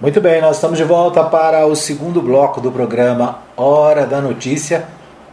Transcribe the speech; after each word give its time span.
Muito 0.00 0.18
bem, 0.18 0.40
nós 0.40 0.56
estamos 0.56 0.78
de 0.78 0.84
volta 0.84 1.22
para 1.24 1.66
o 1.66 1.76
segundo 1.76 2.22
bloco 2.22 2.58
do 2.58 2.72
programa 2.72 3.40
Hora 3.54 4.06
da 4.06 4.18
Notícia, 4.18 4.86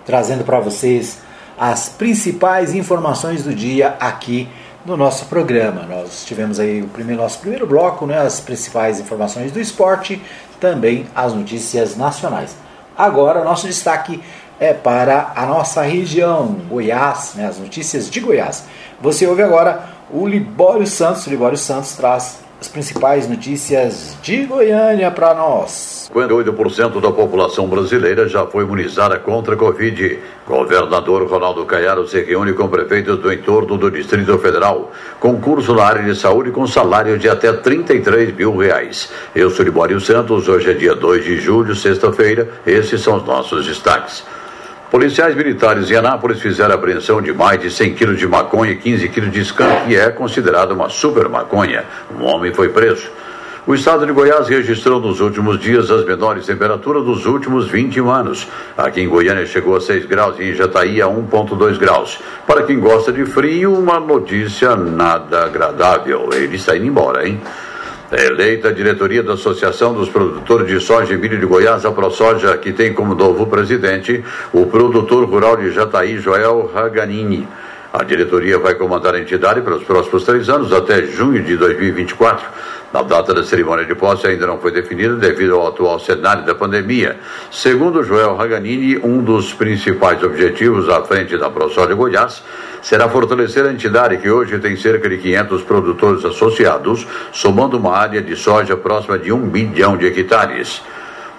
trazendo 0.05 0.43
para 0.43 0.59
vocês 0.59 1.19
as 1.57 1.87
principais 1.87 2.75
informações 2.75 3.43
do 3.43 3.55
dia 3.55 3.95
aqui 3.97 4.49
no 4.85 4.97
nosso 4.97 5.27
programa. 5.27 5.83
Nós 5.83 6.25
tivemos 6.25 6.59
aí 6.59 6.81
o 6.81 6.87
primeiro, 6.89 7.21
nosso 7.21 7.39
primeiro 7.39 7.65
bloco, 7.65 8.05
né, 8.05 8.19
as 8.19 8.41
principais 8.41 8.99
informações 8.99 9.53
do 9.53 9.59
esporte, 9.61 10.21
também 10.59 11.07
as 11.15 11.33
notícias 11.33 11.95
nacionais. 11.95 12.53
Agora, 12.97 13.45
nosso 13.45 13.67
destaque 13.67 14.21
é 14.59 14.73
para 14.73 15.31
a 15.33 15.45
nossa 15.45 15.81
região, 15.81 16.57
Goiás, 16.67 17.35
né, 17.35 17.47
as 17.47 17.57
notícias 17.57 18.09
de 18.09 18.19
Goiás. 18.19 18.65
Você 18.99 19.25
ouve 19.27 19.43
agora 19.43 19.85
o 20.11 20.27
Libório 20.27 20.85
Santos. 20.85 21.25
O 21.25 21.29
Libório 21.29 21.57
Santos 21.57 21.93
traz 21.93 22.46
as 22.59 22.67
principais 22.67 23.29
notícias 23.29 24.17
de 24.21 24.45
Goiânia 24.45 25.11
para 25.11 25.33
nós. 25.33 26.09
58% 26.11 26.99
da 26.99 27.11
população 27.11 27.67
brasileira 27.67 28.27
já 28.27 28.47
foi 28.47 28.63
imunizada 28.63 29.19
contra 29.19 29.53
a 29.53 29.57
Covid. 29.57 30.19
Governador 30.47 31.27
Ronaldo 31.27 31.65
Caiaro 31.65 32.07
se 32.07 32.21
reúne 32.21 32.53
com 32.53 32.67
prefeitos 32.67 33.19
do 33.19 33.31
entorno 33.31 33.77
do 33.77 33.91
Distrito 33.91 34.37
Federal. 34.39 34.91
Concurso 35.19 35.75
na 35.75 35.83
área 35.83 36.03
de 36.03 36.19
saúde 36.19 36.49
com 36.51 36.65
salário 36.65 37.19
de 37.19 37.29
até 37.29 37.53
33 37.53 38.33
mil 38.35 38.57
reais. 38.57 39.11
Eu 39.35 39.51
sou 39.51 39.63
Libório 39.63 39.99
Santos, 39.99 40.47
hoje 40.47 40.71
é 40.71 40.73
dia 40.73 40.95
2 40.95 41.23
de 41.23 41.37
julho, 41.39 41.75
sexta-feira. 41.75 42.49
Esses 42.65 43.01
são 43.01 43.17
os 43.17 43.25
nossos 43.25 43.67
destaques. 43.67 44.23
Policiais 44.97 45.35
militares 45.35 45.91
em 45.91 45.95
Anápolis 45.95 46.41
fizeram 46.41 46.73
apreensão 46.73 47.21
de 47.21 47.31
mais 47.31 47.61
de 47.61 47.69
100 47.69 47.93
quilos 47.93 48.17
de 48.17 48.25
maconha 48.25 48.71
e 48.71 48.77
15 48.77 49.07
quilos 49.09 49.31
de 49.31 49.41
skunk, 49.41 49.85
que 49.85 49.95
é 49.95 50.09
considerada 50.09 50.73
uma 50.73 50.89
super 50.89 51.29
maconha. 51.29 51.85
Um 52.19 52.23
homem 52.25 52.51
foi 52.51 52.69
preso. 52.69 53.07
O 53.67 53.75
estado 53.75 54.07
de 54.07 54.11
Goiás 54.11 54.47
registrou 54.47 54.99
nos 54.99 55.19
últimos 55.19 55.59
dias 55.59 55.91
as 55.91 56.03
menores 56.03 56.47
temperaturas 56.47 57.05
dos 57.05 57.27
últimos 57.27 57.69
21 57.69 58.09
anos. 58.09 58.47
Aqui 58.75 59.01
em 59.01 59.07
Goiânia 59.07 59.45
chegou 59.45 59.75
a 59.75 59.81
6 59.81 60.07
graus 60.07 60.39
e 60.39 60.45
em 60.45 60.55
Jataí 60.55 60.99
a 60.99 61.05
1,2 61.05 61.77
graus. 61.77 62.17
Para 62.47 62.63
quem 62.63 62.79
gosta 62.79 63.13
de 63.13 63.23
frio, 63.23 63.77
uma 63.77 63.99
notícia 63.99 64.75
nada 64.75 65.45
agradável. 65.45 66.29
Ele 66.33 66.55
está 66.55 66.75
indo 66.75 66.87
embora, 66.87 67.27
hein? 67.27 67.39
É 68.09 68.27
eleita 68.27 68.69
a 68.69 68.71
diretoria 68.71 69.21
da 69.21 69.33
Associação 69.33 69.93
dos 69.93 70.07
Produtores 70.07 70.65
de 70.65 70.79
Soja 70.79 71.13
e 71.13 71.17
Milho 71.17 71.37
de 71.37 71.45
Goiás, 71.45 71.83
a 71.85 71.91
ProSoja, 71.91 72.55
que 72.57 72.71
tem 72.71 72.93
como 72.93 73.13
novo 73.13 73.47
presidente 73.47 74.23
o 74.53 74.65
produtor 74.65 75.25
rural 75.25 75.57
de 75.57 75.71
Jataí, 75.71 76.17
Joel 76.17 76.71
Raganini. 76.73 77.45
A 77.91 78.05
diretoria 78.05 78.57
vai 78.59 78.75
comandar 78.75 79.13
a 79.13 79.19
entidade 79.19 79.59
pelos 79.61 79.83
próximos 79.83 80.23
três 80.23 80.47
anos, 80.47 80.71
até 80.71 81.03
junho 81.03 81.43
de 81.43 81.57
2024. 81.57 82.45
A 82.93 83.01
data 83.01 83.33
da 83.33 83.43
cerimônia 83.43 83.83
de 83.83 83.93
posse 83.93 84.27
ainda 84.27 84.47
não 84.47 84.59
foi 84.59 84.71
definida 84.71 85.15
devido 85.15 85.55
ao 85.55 85.67
atual 85.67 85.99
cenário 85.99 86.45
da 86.45 86.55
pandemia. 86.55 87.17
Segundo 87.51 88.01
Joel 88.01 88.35
Raganini, 88.37 88.97
um 88.97 89.21
dos 89.21 89.53
principais 89.53 90.23
objetivos 90.23 90.87
à 90.87 91.03
frente 91.03 91.37
da 91.37 91.49
ProSoja 91.49 91.93
Goiás 91.93 92.41
será 92.81 93.09
fortalecer 93.09 93.65
a 93.65 93.73
entidade 93.73 94.17
que 94.17 94.29
hoje 94.29 94.57
tem 94.59 94.77
cerca 94.77 95.09
de 95.09 95.17
500 95.17 95.63
produtores 95.63 96.23
associados, 96.23 97.05
somando 97.33 97.77
uma 97.77 97.93
área 97.93 98.21
de 98.21 98.37
soja 98.37 98.77
próxima 98.77 99.19
de 99.19 99.33
um 99.33 99.49
bilhão 99.49 99.97
de 99.97 100.05
hectares. 100.05 100.81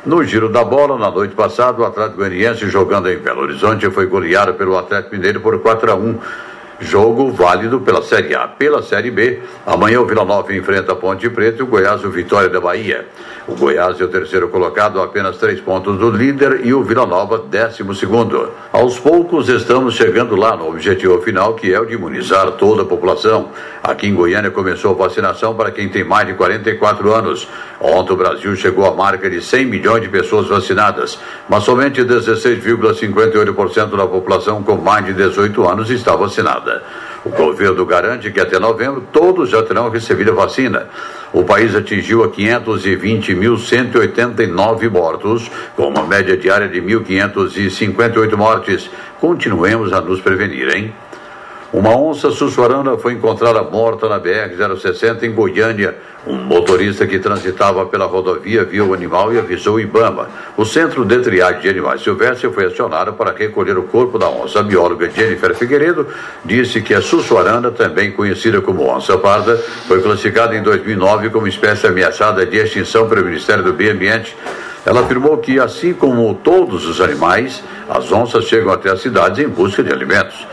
No 0.04 0.22
giro 0.24 0.50
da 0.50 0.62
bola, 0.62 0.98
na 0.98 1.10
noite 1.10 1.34
passada, 1.34 1.80
o 1.80 1.84
Atlético 1.84 2.18
Goianiense 2.18 2.68
jogando 2.68 3.08
em 3.08 3.18
Belo 3.18 3.42
Horizonte 3.42 3.90
foi 3.90 4.06
goleado 4.06 4.52
pelo 4.54 4.76
Atlético 4.76 5.14
Mineiro 5.14 5.40
por 5.40 5.58
4 5.60 5.92
a 5.92 5.94
1. 5.94 6.18
Jogo 6.80 7.32
válido 7.32 7.80
pela 7.80 8.02
Série 8.02 8.36
A. 8.36 8.46
Pela 8.46 8.82
Série 8.82 9.10
B, 9.10 9.40
amanhã 9.66 10.00
o 10.00 10.06
Vila 10.06 10.24
Nova 10.24 10.54
enfrenta 10.54 10.92
a 10.92 10.94
Ponte 10.96 11.28
Preta 11.28 11.58
e 11.58 11.62
o 11.62 11.66
Goiás 11.66 12.04
o 12.04 12.10
Vitória 12.10 12.48
da 12.48 12.60
Bahia. 12.60 13.04
O 13.48 13.56
Goiás 13.56 14.00
é 14.00 14.04
o 14.04 14.08
terceiro 14.08 14.48
colocado, 14.48 15.00
apenas 15.00 15.38
três 15.38 15.60
pontos 15.60 15.98
do 15.98 16.10
líder, 16.10 16.60
e 16.64 16.72
o 16.72 16.84
Vila 16.84 17.04
Nova, 17.04 17.38
décimo 17.38 17.94
segundo. 17.94 18.50
Aos 18.72 18.98
poucos 18.98 19.48
estamos 19.48 19.94
chegando 19.94 20.36
lá 20.36 20.54
no 20.54 20.68
objetivo 20.68 21.20
final, 21.22 21.54
que 21.54 21.72
é 21.72 21.80
o 21.80 21.86
de 21.86 21.94
imunizar 21.94 22.52
toda 22.52 22.82
a 22.82 22.84
população. 22.84 23.48
Aqui 23.82 24.06
em 24.06 24.14
Goiânia 24.14 24.50
começou 24.50 24.92
a 24.92 25.08
vacinação 25.08 25.54
para 25.54 25.70
quem 25.70 25.88
tem 25.88 26.04
mais 26.04 26.28
de 26.28 26.34
44 26.34 27.12
anos. 27.12 27.48
Ontem 27.80 28.12
o 28.12 28.16
Brasil 28.16 28.54
chegou 28.54 28.84
à 28.84 28.94
marca 28.94 29.30
de 29.30 29.40
100 29.40 29.64
milhões 29.64 30.02
de 30.02 30.08
pessoas 30.08 30.46
vacinadas, 30.46 31.18
mas 31.48 31.64
somente 31.64 32.04
16,58% 32.04 33.96
da 33.96 34.06
população 34.06 34.62
com 34.62 34.76
mais 34.76 35.06
de 35.06 35.14
18 35.14 35.66
anos 35.66 35.90
está 35.90 36.14
vacinada. 36.14 36.67
O 37.24 37.30
governo 37.30 37.84
garante 37.84 38.30
que 38.30 38.40
até 38.40 38.58
novembro 38.58 39.04
todos 39.12 39.50
já 39.50 39.62
terão 39.62 39.90
recebido 39.90 40.32
a 40.32 40.34
vacina. 40.34 40.88
O 41.32 41.44
país 41.44 41.74
atingiu 41.74 42.24
a 42.24 42.28
520.189 42.28 44.90
mortos, 44.90 45.50
com 45.76 45.88
uma 45.88 46.06
média 46.06 46.36
diária 46.36 46.68
de 46.68 46.80
1.558 46.80 48.36
mortes. 48.36 48.88
Continuemos 49.20 49.92
a 49.92 50.00
nos 50.00 50.20
prevenir, 50.20 50.74
hein? 50.74 50.94
Uma 51.70 51.94
onça 51.94 52.30
sussuarana 52.30 52.96
foi 52.96 53.12
encontrada 53.12 53.62
morta 53.62 54.08
na 54.08 54.18
BR-060 54.18 55.22
em 55.24 55.32
Goiânia. 55.32 55.94
Um 56.26 56.36
motorista 56.36 57.06
que 57.06 57.18
transitava 57.18 57.84
pela 57.84 58.06
rodovia 58.06 58.64
viu 58.64 58.88
o 58.88 58.94
animal 58.94 59.34
e 59.34 59.38
avisou 59.38 59.74
o 59.74 59.80
Ibama. 59.80 60.30
O 60.56 60.64
Centro 60.64 61.04
de 61.04 61.18
Triagem 61.18 61.60
de 61.60 61.68
Animais 61.68 62.02
Silvestres 62.02 62.54
foi 62.54 62.64
acionado 62.64 63.12
para 63.12 63.32
recolher 63.32 63.76
o 63.76 63.82
corpo 63.82 64.18
da 64.18 64.30
onça. 64.30 64.60
A 64.60 64.62
bióloga 64.62 65.10
Jennifer 65.10 65.54
Figueiredo 65.54 66.06
disse 66.42 66.80
que 66.80 66.94
a 66.94 67.02
sussuarana, 67.02 67.70
também 67.70 68.12
conhecida 68.12 68.62
como 68.62 68.88
onça 68.88 69.18
parda, 69.18 69.58
foi 69.86 70.00
classificada 70.00 70.56
em 70.56 70.62
2009 70.62 71.28
como 71.28 71.46
espécie 71.46 71.86
ameaçada 71.86 72.46
de 72.46 72.56
extinção 72.56 73.06
pelo 73.06 73.26
Ministério 73.26 73.62
do 73.62 73.74
Meio 73.74 73.92
Ambiente. 73.92 74.34
Ela 74.86 75.02
afirmou 75.02 75.36
que, 75.36 75.60
assim 75.60 75.92
como 75.92 76.34
todos 76.34 76.86
os 76.86 76.98
animais, 76.98 77.62
as 77.90 78.10
onças 78.10 78.46
chegam 78.46 78.72
até 78.72 78.90
as 78.90 79.02
cidades 79.02 79.38
em 79.38 79.48
busca 79.48 79.82
de 79.82 79.92
alimentos. 79.92 80.46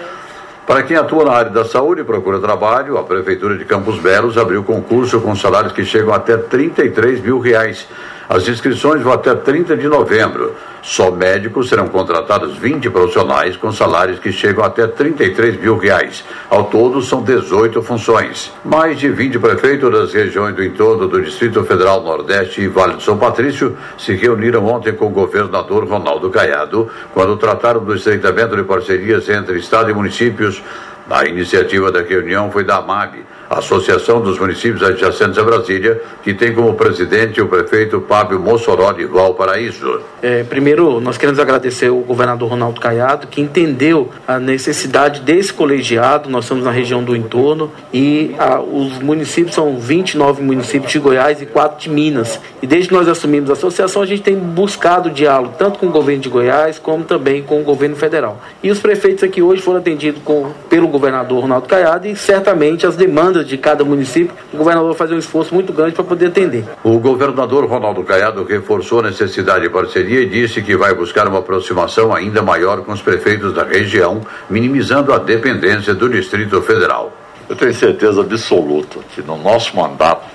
Para 0.65 0.81
quem 0.81 0.97
atua 0.97 1.23
na 1.25 1.31
área 1.31 1.51
da 1.51 1.63
saúde 1.63 2.01
e 2.01 2.03
procura 2.03 2.39
trabalho, 2.39 2.97
a 2.97 3.03
Prefeitura 3.03 3.55
de 3.55 3.63
Campos 3.65 3.99
Belos 3.99 4.35
abriu 4.35 4.63
concurso 4.63 5.21
com 5.21 5.35
salários 5.35 5.73
que 5.73 5.85
chegam 5.85 6.11
até 6.11 6.37
33 6.37 7.21
mil 7.21 7.39
reais. 7.39 7.87
As 8.27 8.47
inscrições 8.47 9.03
vão 9.03 9.13
até 9.13 9.35
30 9.35 9.77
de 9.77 9.87
novembro. 9.87 10.55
Só 10.81 11.11
médicos 11.11 11.69
serão 11.69 11.87
contratados 11.87 12.57
20 12.57 12.89
profissionais 12.89 13.55
com 13.55 13.71
salários 13.71 14.19
que 14.19 14.31
chegam 14.31 14.63
até 14.63 14.87
33 14.87 15.59
mil 15.59 15.77
reais. 15.77 16.23
Ao 16.49 16.65
todo, 16.65 17.01
são 17.01 17.23
18 17.23 17.81
funções. 17.83 18.51
Mais 18.63 18.99
de 18.99 19.09
20 19.09 19.39
prefeitos 19.39 19.91
das 19.91 20.13
regiões 20.13 20.55
do 20.55 20.63
entorno 20.63 21.07
do 21.07 21.21
Distrito 21.21 21.63
Federal 21.63 22.01
Nordeste 22.03 22.61
e 22.61 22.67
Vale 22.67 22.93
do 22.93 23.01
São 23.01 23.17
Patrício 23.17 23.77
se 23.97 24.13
reuniram 24.15 24.65
ontem 24.65 24.93
com 24.93 25.05
o 25.05 25.09
governador 25.09 25.87
Ronaldo 25.87 26.29
Caiado, 26.29 26.89
quando 27.13 27.37
trataram 27.37 27.83
do 27.83 27.95
estreitamento 27.95 28.55
de 28.55 28.63
parcerias 28.63 29.29
entre 29.29 29.57
Estado 29.57 29.89
e 29.91 29.93
municípios. 29.93 30.61
A 31.09 31.25
iniciativa 31.25 31.91
da 31.91 32.01
reunião 32.01 32.51
foi 32.51 32.63
da 32.63 32.77
AMAB, 32.77 33.23
Associação 33.55 34.21
dos 34.21 34.37
Municípios 34.37 34.83
Adjacentes 34.83 35.37
a 35.37 35.43
Brasília, 35.43 36.01
que 36.21 36.33
tem 36.33 36.53
como 36.53 36.73
presidente 36.73 37.41
o 37.41 37.47
prefeito 37.47 38.03
Fábio 38.07 38.37
Mossoró 38.37 38.91
de 38.91 39.05
Valparaíso. 39.05 40.01
É, 40.21 40.43
primeiro, 40.43 40.99
nós 40.99 41.17
queremos 41.17 41.39
agradecer 41.39 41.89
o 41.89 41.99
governador 41.99 42.49
Ronaldo 42.49 42.81
Caiado, 42.81 43.27
que 43.27 43.39
entendeu 43.39 44.09
a 44.27 44.39
necessidade 44.39 45.21
desse 45.21 45.53
colegiado. 45.53 46.29
Nós 46.29 46.45
estamos 46.45 46.65
na 46.65 46.71
região 46.71 47.01
do 47.01 47.15
entorno 47.15 47.71
e 47.93 48.35
a, 48.37 48.59
os 48.59 48.99
municípios 48.99 49.55
são 49.55 49.77
29 49.79 50.43
municípios 50.43 50.91
de 50.91 50.99
Goiás 50.99 51.41
e 51.41 51.45
4 51.45 51.79
de 51.79 51.89
Minas. 51.89 52.39
E 52.61 52.67
desde 52.67 52.89
que 52.89 52.93
nós 52.93 53.07
assumimos 53.07 53.49
a 53.49 53.53
associação, 53.53 54.01
a 54.01 54.05
gente 54.05 54.21
tem 54.21 54.35
buscado 54.35 55.09
diálogo 55.09 55.55
tanto 55.57 55.79
com 55.79 55.87
o 55.87 55.91
governo 55.91 56.21
de 56.21 56.29
Goiás 56.29 56.77
como 56.77 57.03
também 57.03 57.41
com 57.41 57.61
o 57.61 57.63
governo 57.63 57.95
federal. 57.95 58.41
E 58.61 58.69
os 58.69 58.79
prefeitos 58.79 59.23
aqui 59.23 59.41
hoje 59.41 59.61
foram 59.61 59.79
atendidos 59.79 60.21
com, 60.23 60.51
pelo 60.69 60.87
governador 60.87 61.41
Ronaldo 61.41 61.67
Caiado 61.67 62.07
e 62.07 62.15
certamente 62.15 62.85
as 62.85 62.95
demandas 62.95 63.44
de 63.47 63.57
cada 63.57 63.83
município, 63.83 64.33
o 64.53 64.57
governador 64.57 64.89
vai 64.89 64.97
fazer 64.97 65.15
um 65.15 65.19
esforço 65.19 65.53
muito 65.53 65.71
grande 65.71 65.93
para 65.93 66.03
poder 66.03 66.27
atender. 66.27 66.65
O 66.83 66.99
governador 66.99 67.65
Ronaldo 67.65 68.03
Caiado 68.03 68.43
reforçou 68.43 68.99
a 68.99 69.03
necessidade 69.03 69.63
de 69.63 69.69
parceria 69.69 70.21
e 70.21 70.29
disse 70.29 70.61
que 70.61 70.75
vai 70.75 70.93
buscar 70.93 71.27
uma 71.27 71.39
aproximação 71.39 72.13
ainda 72.13 72.41
maior 72.41 72.81
com 72.81 72.91
os 72.91 73.01
prefeitos 73.01 73.53
da 73.53 73.63
região, 73.63 74.21
minimizando 74.49 75.13
a 75.13 75.17
dependência 75.17 75.93
do 75.93 76.09
Distrito 76.09 76.61
Federal. 76.61 77.11
Eu 77.47 77.55
tenho 77.55 77.73
certeza 77.73 78.21
absoluta 78.21 78.99
que 79.13 79.21
no 79.21 79.37
nosso 79.37 79.75
mandato 79.75 80.25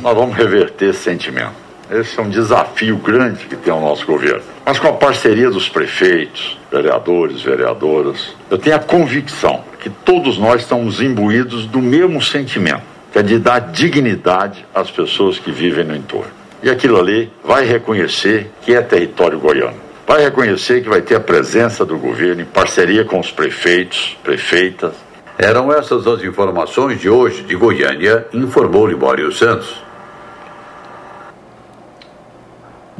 nós 0.00 0.14
vamos 0.14 0.36
reverter 0.36 0.90
esse 0.90 1.00
sentimento. 1.00 1.69
Esse 1.90 2.20
é 2.20 2.22
um 2.22 2.30
desafio 2.30 2.96
grande 2.98 3.46
que 3.46 3.56
tem 3.56 3.72
o 3.72 3.80
nosso 3.80 4.06
governo. 4.06 4.42
Mas 4.64 4.78
com 4.78 4.86
a 4.86 4.92
parceria 4.92 5.50
dos 5.50 5.68
prefeitos, 5.68 6.56
vereadores, 6.70 7.42
vereadoras, 7.42 8.32
eu 8.48 8.56
tenho 8.56 8.76
a 8.76 8.78
convicção 8.78 9.64
que 9.80 9.90
todos 9.90 10.38
nós 10.38 10.62
estamos 10.62 11.00
imbuídos 11.00 11.66
do 11.66 11.82
mesmo 11.82 12.22
sentimento, 12.22 12.82
que 13.12 13.18
é 13.18 13.22
de 13.22 13.40
dar 13.40 13.58
dignidade 13.58 14.64
às 14.72 14.88
pessoas 14.88 15.40
que 15.40 15.50
vivem 15.50 15.84
no 15.84 15.96
entorno. 15.96 16.30
E 16.62 16.70
aquilo 16.70 17.00
ali 17.00 17.32
vai 17.42 17.64
reconhecer 17.64 18.52
que 18.62 18.72
é 18.72 18.80
território 18.82 19.40
goiano. 19.40 19.76
Vai 20.06 20.22
reconhecer 20.22 20.82
que 20.82 20.88
vai 20.88 21.00
ter 21.00 21.16
a 21.16 21.20
presença 21.20 21.84
do 21.84 21.96
governo 21.96 22.42
em 22.42 22.44
parceria 22.44 23.04
com 23.04 23.18
os 23.18 23.32
prefeitos, 23.32 24.16
prefeitas. 24.22 24.92
Eram 25.36 25.72
essas 25.72 26.06
as 26.06 26.22
informações 26.22 27.00
de 27.00 27.08
hoje 27.08 27.42
de 27.42 27.56
Goiânia, 27.56 28.26
informou 28.32 28.86
Libório 28.86 29.32
Santos. 29.32 29.89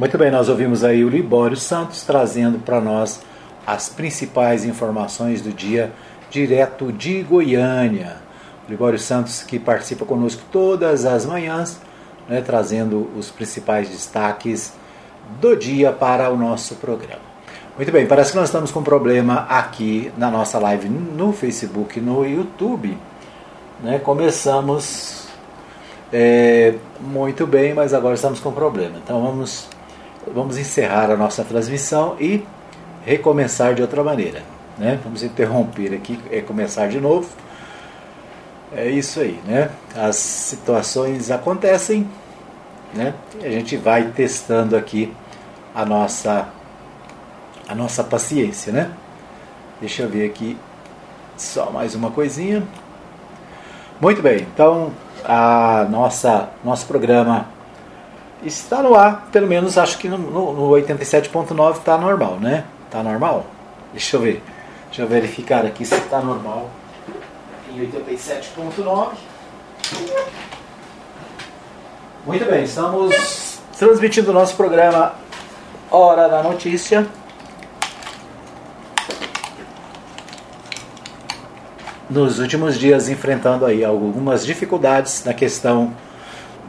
Muito 0.00 0.16
bem, 0.16 0.30
nós 0.30 0.48
ouvimos 0.48 0.82
aí 0.82 1.04
o 1.04 1.10
Libório 1.10 1.58
Santos 1.58 2.04
trazendo 2.04 2.58
para 2.58 2.80
nós 2.80 3.20
as 3.66 3.90
principais 3.90 4.64
informações 4.64 5.42
do 5.42 5.52
dia 5.52 5.92
direto 6.30 6.90
de 6.90 7.22
Goiânia. 7.22 8.16
O 8.66 8.70
Libório 8.70 8.98
Santos 8.98 9.42
que 9.42 9.58
participa 9.58 10.06
conosco 10.06 10.40
todas 10.50 11.04
as 11.04 11.26
manhãs, 11.26 11.78
né, 12.26 12.40
trazendo 12.40 13.10
os 13.14 13.30
principais 13.30 13.90
destaques 13.90 14.72
do 15.38 15.54
dia 15.54 15.92
para 15.92 16.30
o 16.30 16.36
nosso 16.38 16.76
programa. 16.76 17.20
Muito 17.76 17.92
bem, 17.92 18.06
parece 18.06 18.32
que 18.32 18.38
nós 18.38 18.48
estamos 18.48 18.72
com 18.72 18.80
um 18.80 18.82
problema 18.82 19.44
aqui 19.50 20.10
na 20.16 20.30
nossa 20.30 20.58
live 20.58 20.88
no 20.88 21.30
Facebook 21.34 22.00
no 22.00 22.24
YouTube. 22.24 22.96
Né? 23.82 23.98
Começamos 23.98 25.28
é, 26.10 26.76
muito 27.02 27.46
bem, 27.46 27.74
mas 27.74 27.92
agora 27.92 28.14
estamos 28.14 28.40
com 28.40 28.50
problema. 28.50 28.96
Então 28.96 29.20
vamos, 29.20 29.68
vamos 30.34 30.58
encerrar 30.58 31.10
a 31.10 31.16
nossa 31.16 31.44
transmissão 31.44 32.16
e 32.20 32.44
recomeçar 33.04 33.74
de 33.74 33.82
outra 33.82 34.02
maneira. 34.02 34.42
Né? 34.78 34.98
Vamos 35.02 35.22
interromper 35.22 35.94
aqui 35.94 36.18
e 36.30 36.40
começar 36.40 36.88
de 36.88 37.00
novo. 37.00 37.28
É 38.72 38.88
isso 38.88 39.20
aí, 39.20 39.40
né? 39.46 39.68
As 39.96 40.14
situações 40.14 41.28
acontecem, 41.30 42.08
né? 42.94 43.14
E 43.40 43.46
a 43.46 43.50
gente 43.50 43.76
vai 43.76 44.12
testando 44.12 44.76
aqui 44.76 45.12
a 45.74 45.84
nossa 45.84 46.48
a 47.68 47.74
nossa 47.74 48.04
paciência, 48.04 48.72
né? 48.72 48.92
Deixa 49.80 50.02
eu 50.02 50.08
ver 50.08 50.24
aqui 50.24 50.56
só 51.36 51.70
mais 51.70 51.96
uma 51.96 52.12
coisinha. 52.12 52.62
Muito 54.00 54.22
bem, 54.22 54.46
então 54.54 54.92
a 55.24 55.86
nossa 55.90 56.50
nosso 56.62 56.86
programa 56.86 57.48
está 58.42 58.82
no 58.82 58.94
ar, 58.94 59.28
pelo 59.30 59.46
menos 59.46 59.76
acho 59.76 59.98
que 59.98 60.08
no, 60.08 60.18
no 60.18 60.70
87.9 60.70 61.78
está 61.78 61.98
normal, 61.98 62.38
né? 62.40 62.64
Tá 62.90 63.02
normal? 63.02 63.46
Deixa 63.92 64.16
eu 64.16 64.20
ver. 64.20 64.42
Deixa 64.86 65.02
eu 65.02 65.06
verificar 65.06 65.64
aqui 65.64 65.84
se 65.84 65.94
está 65.94 66.20
normal. 66.20 66.70
Em 67.72 67.78
87.9. 67.86 69.08
Muito 72.26 72.44
bem, 72.44 72.64
estamos 72.64 73.58
transmitindo 73.78 74.30
o 74.30 74.34
nosso 74.34 74.56
programa 74.56 75.14
Hora 75.90 76.28
da 76.28 76.42
Notícia. 76.42 77.06
Nos 82.08 82.40
últimos 82.40 82.76
dias 82.76 83.08
enfrentando 83.08 83.64
aí 83.64 83.84
algumas 83.84 84.44
dificuldades 84.44 85.24
na 85.24 85.32
questão 85.32 85.94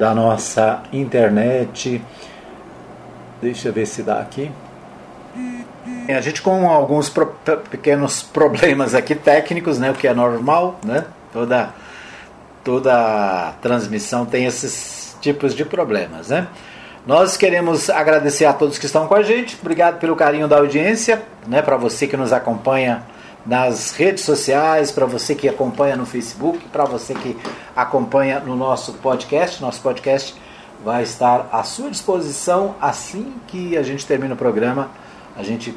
da 0.01 0.15
nossa 0.15 0.81
internet. 0.91 2.01
Deixa 3.39 3.67
eu 3.67 3.73
ver 3.73 3.85
se 3.85 4.01
dá 4.01 4.19
aqui. 4.19 4.51
A 6.09 6.21
gente 6.21 6.41
com 6.41 6.67
alguns 6.67 7.07
pro, 7.07 7.27
pequenos 7.69 8.23
problemas 8.23 8.95
aqui 8.95 9.13
técnicos, 9.13 9.77
né, 9.77 9.91
o 9.91 9.93
que 9.93 10.07
é 10.07 10.13
normal, 10.13 10.79
né? 10.83 11.05
Toda 11.31 11.69
toda 12.63 13.53
transmissão 13.61 14.25
tem 14.25 14.45
esses 14.45 15.15
tipos 15.21 15.53
de 15.53 15.63
problemas, 15.63 16.29
né? 16.29 16.47
Nós 17.05 17.37
queremos 17.37 17.87
agradecer 17.87 18.45
a 18.45 18.53
todos 18.53 18.79
que 18.79 18.87
estão 18.87 19.05
com 19.05 19.13
a 19.13 19.21
gente. 19.21 19.55
Obrigado 19.61 19.99
pelo 19.99 20.15
carinho 20.15 20.47
da 20.47 20.57
audiência, 20.57 21.21
né? 21.47 21.61
Para 21.61 21.77
você 21.77 22.07
que 22.07 22.17
nos 22.17 22.33
acompanha 22.33 23.03
nas 23.45 23.91
redes 23.91 24.23
sociais, 24.23 24.91
para 24.91 25.05
você 25.05 25.33
que 25.33 25.49
acompanha 25.49 25.95
no 25.95 26.05
Facebook, 26.05 26.59
para 26.69 26.85
você 26.85 27.13
que 27.13 27.37
acompanha 27.75 28.39
no 28.39 28.55
nosso 28.55 28.93
podcast. 28.93 29.61
Nosso 29.61 29.81
podcast 29.81 30.35
vai 30.83 31.03
estar 31.03 31.47
à 31.51 31.63
sua 31.63 31.89
disposição 31.89 32.75
assim 32.81 33.33
que 33.47 33.77
a 33.77 33.83
gente 33.83 34.05
termina 34.05 34.33
o 34.33 34.37
programa. 34.37 34.89
A 35.35 35.43
gente 35.43 35.75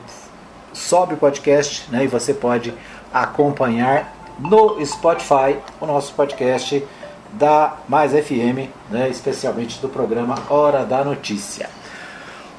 sobe 0.72 1.14
o 1.14 1.16
podcast 1.16 1.90
né, 1.90 2.04
e 2.04 2.06
você 2.06 2.34
pode 2.34 2.74
acompanhar 3.12 4.12
no 4.38 4.84
Spotify 4.84 5.56
o 5.80 5.86
nosso 5.86 6.12
podcast 6.14 6.84
da 7.32 7.76
Mais 7.88 8.12
FM, 8.12 8.68
né, 8.90 9.08
especialmente 9.08 9.80
do 9.80 9.88
programa 9.88 10.36
Hora 10.48 10.84
da 10.84 11.04
Notícia. 11.04 11.68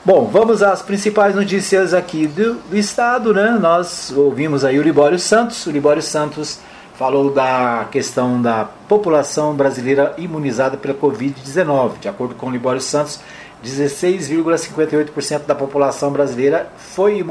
Bom, 0.06 0.26
vamos 0.26 0.62
às 0.62 0.84
principais 0.84 1.34
notícias 1.34 1.92
aqui 1.92 2.28
do, 2.28 2.54
do 2.70 2.78
estado, 2.78 3.34
né? 3.34 3.58
Nós 3.60 4.14
ouvimos 4.16 4.64
aí 4.64 4.78
o 4.78 4.84
Libório 4.84 5.18
Santos. 5.18 5.66
O 5.66 5.72
Libório 5.72 6.00
Santos 6.04 6.60
falou 6.94 7.32
da 7.32 7.88
questão 7.92 8.40
da 8.40 8.66
população 8.88 9.56
brasileira 9.56 10.14
imunizada 10.16 10.78
pela 10.78 10.94
Covid-19. 10.94 11.98
De 12.02 12.08
acordo 12.08 12.36
com 12.36 12.46
o 12.46 12.52
Libório 12.52 12.82
Santos, 12.82 13.20
16,58% 13.66 15.48
da 15.48 15.56
população 15.56 16.12
brasileira 16.12 16.70
foi 16.78 17.26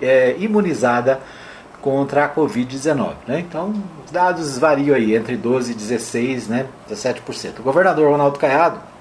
é, 0.00 0.36
imunizada 0.38 1.20
contra 1.82 2.24
a 2.24 2.34
Covid-19. 2.34 3.12
Né? 3.28 3.40
Então, 3.40 3.74
os 4.02 4.10
dados 4.10 4.56
variam 4.56 4.96
aí 4.96 5.14
entre 5.14 5.36
12% 5.36 5.68
e 5.68 5.74
16%, 5.74 6.48
né? 6.48 6.66
17%. 6.90 7.58
O 7.58 7.62
governador 7.62 8.10
Ronaldo 8.10 8.38
Caiado 8.38 8.95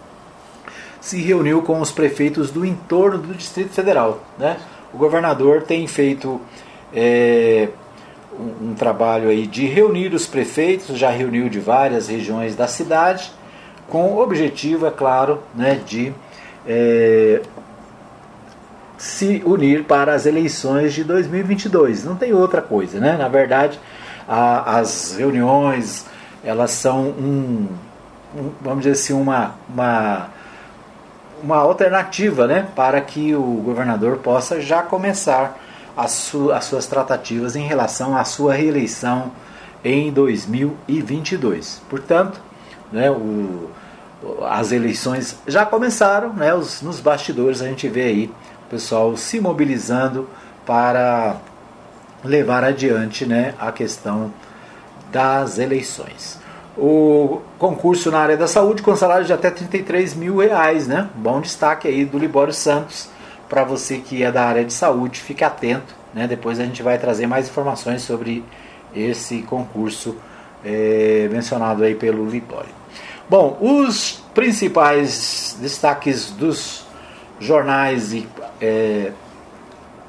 se 1.06 1.22
reuniu 1.22 1.62
com 1.62 1.80
os 1.80 1.92
prefeitos 1.92 2.50
do 2.50 2.66
entorno 2.66 3.20
do 3.20 3.36
Distrito 3.36 3.70
Federal. 3.70 4.24
Né? 4.40 4.58
O 4.92 4.98
governador 4.98 5.62
tem 5.62 5.86
feito 5.86 6.42
é, 6.92 7.70
um, 8.34 8.70
um 8.70 8.74
trabalho 8.74 9.30
aí 9.30 9.46
de 9.46 9.68
reunir 9.68 10.16
os 10.16 10.26
prefeitos, 10.26 10.98
já 10.98 11.12
reuniu 11.12 11.48
de 11.48 11.60
várias 11.60 12.08
regiões 12.08 12.56
da 12.56 12.68
cidade, 12.68 13.32
com 13.88 14.14
o 14.14 14.20
objetivo, 14.20 14.88
é 14.88 14.90
claro, 14.90 15.44
né, 15.54 15.80
de 15.86 16.12
é, 16.66 17.40
se 18.98 19.44
unir 19.46 19.84
para 19.84 20.12
as 20.12 20.26
eleições 20.26 20.92
de 20.92 21.04
2022. 21.04 22.04
Não 22.04 22.16
tem 22.16 22.34
outra 22.34 22.64
coisa, 22.64 23.00
né? 23.00 23.16
Na 23.16 23.28
verdade, 23.28 23.80
a, 24.28 24.80
as 24.80 25.16
reuniões 25.16 26.08
elas 26.44 26.72
são 26.72 27.10
um, 27.10 27.68
um, 28.36 28.50
vamos 28.60 28.80
dizer 28.80 28.94
assim, 28.94 29.14
uma, 29.14 29.54
uma, 29.70 30.34
uma 31.46 31.58
alternativa, 31.58 32.48
né, 32.48 32.68
para 32.76 33.00
que 33.00 33.36
o 33.36 33.62
governador 33.64 34.18
possa 34.18 34.60
já 34.60 34.82
começar 34.82 35.60
as, 35.96 36.12
su, 36.12 36.52
as 36.52 36.66
suas 36.66 36.88
tratativas 36.88 37.56
em 37.56 37.68
relação 37.68 38.18
à 38.18 38.24
sua 38.24 38.56
reeleição 38.56 39.32
em 39.84 40.12
2022. 40.12 41.84
Portanto, 41.88 42.42
né, 42.92 43.12
o 43.12 43.70
as 44.50 44.72
eleições 44.72 45.38
já 45.46 45.68
começaram, 45.68 46.34
né? 46.34 46.52
Os, 46.52 46.82
nos 46.82 47.00
bastidores 47.00 47.62
a 47.62 47.68
gente 47.68 47.88
vê 47.88 48.04
aí 48.04 48.32
o 48.66 48.70
pessoal 48.72 49.16
se 49.16 49.40
mobilizando 49.40 50.28
para 50.66 51.38
levar 52.24 52.64
adiante 52.64 53.24
né, 53.24 53.54
a 53.60 53.72
questão 53.72 54.34
das 55.12 55.60
eleições. 55.60 56.40
O 56.78 57.42
concurso 57.58 58.12
na 58.12 58.20
área 58.20 58.36
da 58.36 58.48
saúde 58.48 58.82
com 58.82 58.96
salário 58.96 59.26
de 59.26 59.32
até 59.32 59.50
33 59.50 60.14
mil 60.14 60.38
reais, 60.38 60.88
né? 60.88 61.10
Bom 61.16 61.40
destaque 61.40 61.88
aí 61.88 62.04
do 62.04 62.18
Libório 62.18 62.54
Santos 62.54 63.10
para 63.48 63.64
você 63.64 64.00
que 64.00 64.24
é 64.24 64.32
da 64.32 64.44
área 64.44 64.66
de 64.66 64.74
saúde, 64.74 65.22
fique 65.22 65.44
atento, 65.44 65.96
né? 66.14 66.28
Depois 66.28 66.60
a 66.60 66.66
gente 66.66 66.84
vai 66.84 66.98
trazer 66.98 67.28
mais 67.28 67.48
informações 67.48 68.02
sobre 68.02 68.44
esse 68.94 69.42
concurso 69.44 70.18
é, 70.64 71.30
mencionado 71.32 71.84
aí 71.84 71.96
pelo 71.96 72.28
Libório. 72.28 72.74
Bom, 73.30 73.58
os 73.62 74.24
principais 74.34 75.58
destaques 75.62 76.32
dos 76.32 76.86
jornais 77.40 78.14
e, 78.14 78.28
é, 78.62 79.12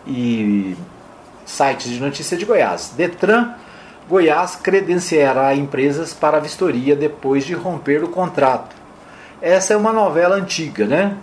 e 0.06 0.76
sites 1.44 1.90
de 1.90 2.00
notícia 2.00 2.36
de 2.36 2.44
Goiás. 2.44 2.92
Detran 2.96 3.54
Goiás 4.08 4.54
credenciará 4.56 5.54
empresas 5.54 6.14
para 6.14 6.38
vistoria 6.38 6.94
depois 6.94 7.44
de 7.44 7.54
romper 7.54 8.04
o 8.04 8.08
contrato. 8.08 8.76
Essa 9.42 9.74
é 9.74 9.76
uma 9.76 9.92
novela 9.92 10.36
antiga, 10.36 10.86
né? 10.86 11.16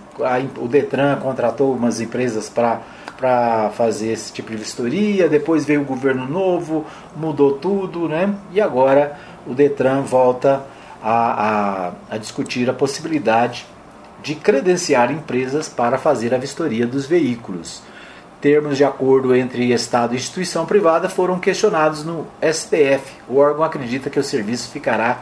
O 0.57 0.67
Detran 0.67 1.15
contratou 1.17 1.73
umas 1.73 1.99
empresas 2.01 2.49
para 2.49 2.81
para 3.23 3.69
fazer 3.69 4.11
esse 4.11 4.33
tipo 4.33 4.51
de 4.51 4.57
vistoria, 4.57 5.29
depois 5.29 5.63
veio 5.63 5.81
o 5.81 5.85
governo 5.85 6.27
novo, 6.27 6.85
mudou 7.15 7.53
tudo, 7.53 8.09
né? 8.09 8.35
E 8.51 8.59
agora 8.59 9.17
o 9.47 9.53
Detran 9.53 10.01
volta 10.01 10.65
a, 11.01 11.91
a, 12.09 12.15
a 12.15 12.17
discutir 12.17 12.69
a 12.69 12.73
possibilidade 12.73 13.65
de 14.21 14.35
credenciar 14.35 15.09
empresas 15.09 15.69
para 15.69 15.97
fazer 15.97 16.33
a 16.33 16.37
vistoria 16.37 16.85
dos 16.85 17.05
veículos. 17.05 17.81
Termos 18.43 18.75
de 18.75 18.83
acordo 18.83 19.33
entre 19.33 19.71
Estado 19.71 20.13
e 20.13 20.17
instituição 20.17 20.65
privada 20.65 21.07
foram 21.07 21.39
questionados 21.39 22.03
no 22.03 22.27
STF. 22.41 23.13
O 23.29 23.37
órgão 23.37 23.63
acredita 23.63 24.09
que 24.09 24.19
o 24.19 24.23
serviço 24.23 24.69
ficará 24.69 25.19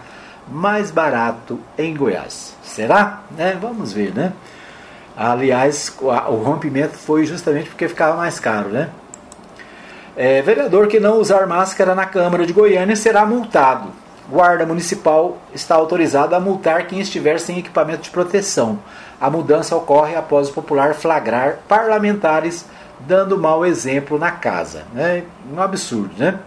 mais 0.48 0.90
barato 0.90 1.60
em 1.78 1.96
Goiás. 1.96 2.56
Será? 2.63 3.22
Né? 3.38 3.56
Vamos 3.62 3.94
ver, 3.94 4.12
né? 4.12 4.34
Aliás, 5.16 5.96
o 6.01 6.36
rompimento 6.38 6.98
foi 6.98 7.24
justamente 7.24 7.70
porque 7.70 7.88
ficava 7.88 8.18
mais 8.18 8.40
caro, 8.40 8.70
né? 8.70 8.90
É, 10.18 10.42
vereador 10.42 10.88
que 10.88 11.00
não 11.00 11.20
usar 11.20 11.46
máscara 11.46 11.94
na 11.94 12.08
Câmara 12.08 12.44
de 12.44 12.54
Goiânia 12.54 12.96
será 12.96 13.24
multado. 13.24 13.90
Guarda 14.32 14.66
Municipal 14.66 15.38
está 15.54 15.75
autorizada 15.75 16.36
a 16.36 16.40
multar 16.40 16.88
quem 16.88 17.00
estiver 17.00 17.40
sem 17.40 17.60
equipamento 17.60 18.01
de 18.01 18.10
proteção. 18.10 18.80
A 19.20 19.30
mudança 19.30 19.75
ocorre 19.75 20.16
após 20.16 20.50
o 20.50 20.54
popular 20.54 20.96
flagrar 20.96 21.60
parlamentares 21.68 22.66
dando 23.08 23.38
mau 23.38 23.65
exemplo 23.65 24.17
na 24.17 24.31
casa. 24.31 24.84
Né? 24.93 25.24
Um 25.51 25.62
absurdo, 25.62 26.12
né? 26.17 26.39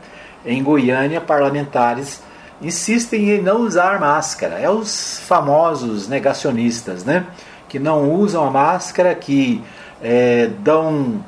Em 0.45 0.63
Goiânia, 0.63 1.21
parlamentares 1.21 2.23
insistem 2.61 3.31
em 3.31 3.43
não 3.43 3.63
usar 3.63 3.99
máscara. 4.01 4.59
É 4.59 4.69
os 4.69 5.19
famosos 5.21 6.09
negacionistas, 6.09 7.05
né? 7.05 7.27
Que 7.69 7.79
não 7.79 8.13
usam 8.13 8.45
a 8.45 8.51
máscara, 8.51 9.15
que 9.15 9.63
é, 10.03 10.51
dão 10.61 11.23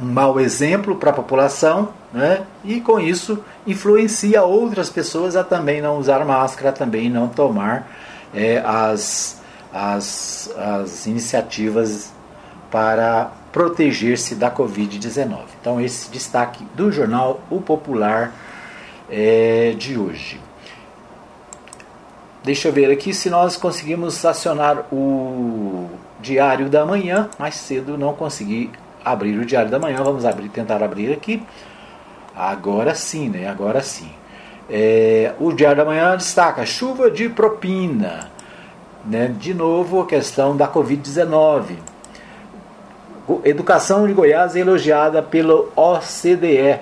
um 0.00 0.06
mau 0.06 0.38
exemplo 0.38 0.96
para 0.96 1.10
a 1.10 1.12
população, 1.12 1.90
né? 2.12 2.42
E 2.64 2.80
com 2.80 3.00
isso 3.00 3.42
influencia 3.66 4.42
outras 4.42 4.90
pessoas 4.90 5.36
a 5.36 5.44
também 5.44 5.80
não 5.80 5.98
usar 5.98 6.24
máscara, 6.24 6.70
a 6.70 6.72
também 6.72 7.10
não 7.10 7.28
tomar 7.28 7.88
é, 8.34 8.62
as, 8.64 9.40
as, 9.72 10.50
as 10.56 11.06
iniciativas 11.06 12.12
para 12.70 13.30
proteger-se 13.52 14.34
da 14.34 14.50
Covid-19. 14.50 15.38
Então, 15.60 15.80
esse 15.80 16.10
destaque 16.10 16.64
do 16.74 16.92
jornal 16.92 17.40
O 17.50 17.60
Popular 17.60 18.32
é, 19.10 19.74
de 19.76 19.98
hoje. 19.98 20.40
Deixa 22.44 22.68
eu 22.68 22.72
ver 22.72 22.90
aqui 22.90 23.12
se 23.12 23.28
nós 23.28 23.56
conseguimos 23.56 24.24
acionar 24.24 24.86
o 24.92 25.88
Diário 26.20 26.68
da 26.68 26.84
Manhã. 26.84 27.28
Mais 27.38 27.54
cedo 27.54 27.98
não 27.98 28.14
consegui 28.14 28.70
abrir 29.04 29.38
o 29.38 29.44
Diário 29.44 29.70
da 29.70 29.78
Manhã. 29.78 30.02
Vamos 30.02 30.24
abrir, 30.24 30.48
tentar 30.48 30.82
abrir 30.82 31.12
aqui. 31.12 31.42
Agora 32.34 32.94
sim, 32.94 33.28
né? 33.28 33.48
Agora 33.48 33.82
sim. 33.82 34.10
É, 34.70 35.34
o 35.40 35.52
Diário 35.52 35.78
da 35.78 35.84
Manhã 35.84 36.16
destaca 36.16 36.64
chuva 36.64 37.10
de 37.10 37.28
propina. 37.28 38.30
Né? 39.04 39.34
De 39.38 39.52
novo 39.52 40.00
a 40.00 40.06
questão 40.06 40.56
da 40.56 40.68
Covid-19. 40.68 41.76
Educação 43.44 44.06
de 44.06 44.14
Goiás 44.14 44.56
é 44.56 44.60
elogiada 44.60 45.22
pelo 45.22 45.70
OCDE. 45.76 46.80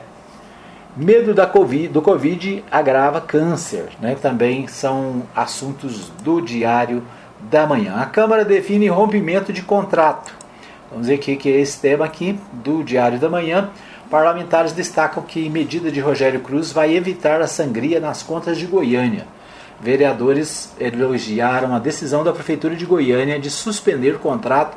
Medo 0.97 1.35
da 1.35 1.47
COVID, 1.47 1.89
do 1.89 2.01
Covid 2.01 2.65
agrava 2.71 3.21
câncer. 3.21 3.89
Né? 4.01 4.17
Também 4.21 4.69
são 4.69 5.25
assuntos 5.35 6.09
do 6.23 6.41
Diário 6.41 7.03
da 7.51 7.67
Manhã. 7.67 7.97
A 7.97 8.07
Câmara 8.07 8.45
define 8.45 8.89
rompimento 8.89 9.53
de 9.53 9.63
contrato. 9.63 10.33
Vamos 10.91 11.09
ver 11.09 11.17
o 11.17 11.19
que 11.19 11.49
é 11.49 11.61
esse 11.61 11.81
tema 11.81 12.05
aqui 12.05 12.39
do 12.53 12.85
Diário 12.85 13.19
da 13.19 13.29
Manhã. 13.29 13.71
Parlamentares 14.09 14.73
destacam 14.73 15.23
que 15.23 15.49
medida 15.49 15.91
de 15.91 15.99
Rogério 15.99 16.41
Cruz 16.41 16.71
vai 16.71 16.95
evitar 16.95 17.41
a 17.41 17.49
sangria 17.49 17.99
nas 17.99 18.23
contas 18.23 18.57
de 18.57 18.67
Goiânia. 18.67 19.27
Vereadores 19.81 20.73
elogiaram 20.79 21.75
a 21.75 21.79
decisão 21.81 22.23
da 22.23 22.33
Prefeitura 22.33 22.77
de 22.77 22.87
Goiânia 22.87 23.39
de 23.39 23.51
suspender 23.51 24.15
o 24.15 24.19
contrato 24.21 24.77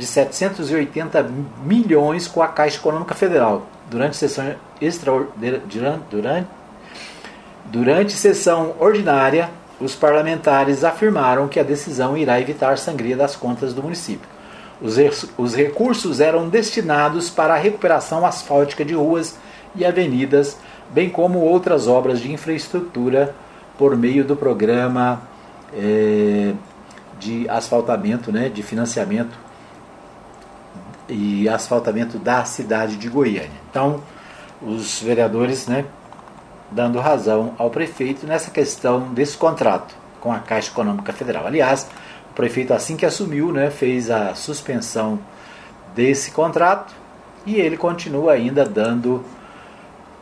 de 0.00 0.06
780 0.06 1.30
milhões 1.62 2.26
com 2.26 2.42
a 2.42 2.48
Caixa 2.48 2.78
Econômica 2.78 3.14
Federal 3.14 3.66
durante 3.90 4.16
sessão 4.16 4.54
extraordinária 4.80 5.62
durante, 6.10 6.46
durante 7.66 8.12
sessão 8.12 8.74
ordinária 8.80 9.50
os 9.78 9.94
parlamentares 9.94 10.84
afirmaram 10.84 11.48
que 11.48 11.60
a 11.60 11.62
decisão 11.62 12.16
irá 12.16 12.40
evitar 12.40 12.78
sangria 12.78 13.14
das 13.14 13.36
contas 13.36 13.74
do 13.74 13.82
município. 13.82 14.26
Os, 14.80 14.96
os 15.36 15.54
recursos 15.54 16.18
eram 16.18 16.48
destinados 16.48 17.28
para 17.28 17.52
a 17.52 17.58
recuperação 17.58 18.24
asfáltica 18.24 18.84
de 18.84 18.94
ruas 18.94 19.36
e 19.74 19.84
avenidas, 19.84 20.56
bem 20.90 21.10
como 21.10 21.40
outras 21.40 21.86
obras 21.86 22.20
de 22.20 22.32
infraestrutura 22.32 23.34
por 23.76 23.94
meio 23.96 24.24
do 24.24 24.34
programa 24.34 25.20
é, 25.74 26.54
de 27.18 27.46
asfaltamento, 27.50 28.32
né, 28.32 28.48
de 28.48 28.62
financiamento 28.62 29.49
e 31.10 31.48
asfaltamento 31.48 32.18
da 32.18 32.44
cidade 32.44 32.96
de 32.96 33.08
Goiânia. 33.08 33.50
Então, 33.70 34.02
os 34.62 35.00
vereadores, 35.00 35.66
né, 35.66 35.84
dando 36.70 36.98
razão 37.00 37.54
ao 37.58 37.70
prefeito 37.70 38.26
nessa 38.26 38.50
questão 38.50 39.12
desse 39.12 39.36
contrato 39.36 39.94
com 40.20 40.32
a 40.32 40.38
Caixa 40.38 40.70
Econômica 40.70 41.12
Federal. 41.12 41.46
Aliás, 41.46 41.88
o 42.30 42.34
prefeito 42.34 42.72
assim 42.72 42.96
que 42.96 43.06
assumiu, 43.06 43.52
né, 43.52 43.70
fez 43.70 44.10
a 44.10 44.34
suspensão 44.34 45.18
desse 45.94 46.30
contrato 46.30 46.94
e 47.44 47.56
ele 47.56 47.76
continua 47.76 48.32
ainda 48.32 48.64
dando 48.64 49.24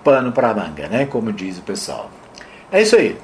pano 0.03 0.33
para 0.33 0.51
a 0.51 0.55
manga, 0.55 0.89
né, 0.89 1.05
como 1.05 1.33
diz 1.33 1.59
o 1.59 1.63
pessoal. 1.63 2.11
É 2.71 2.81
isso 2.81 2.97
aí. 2.97 3.19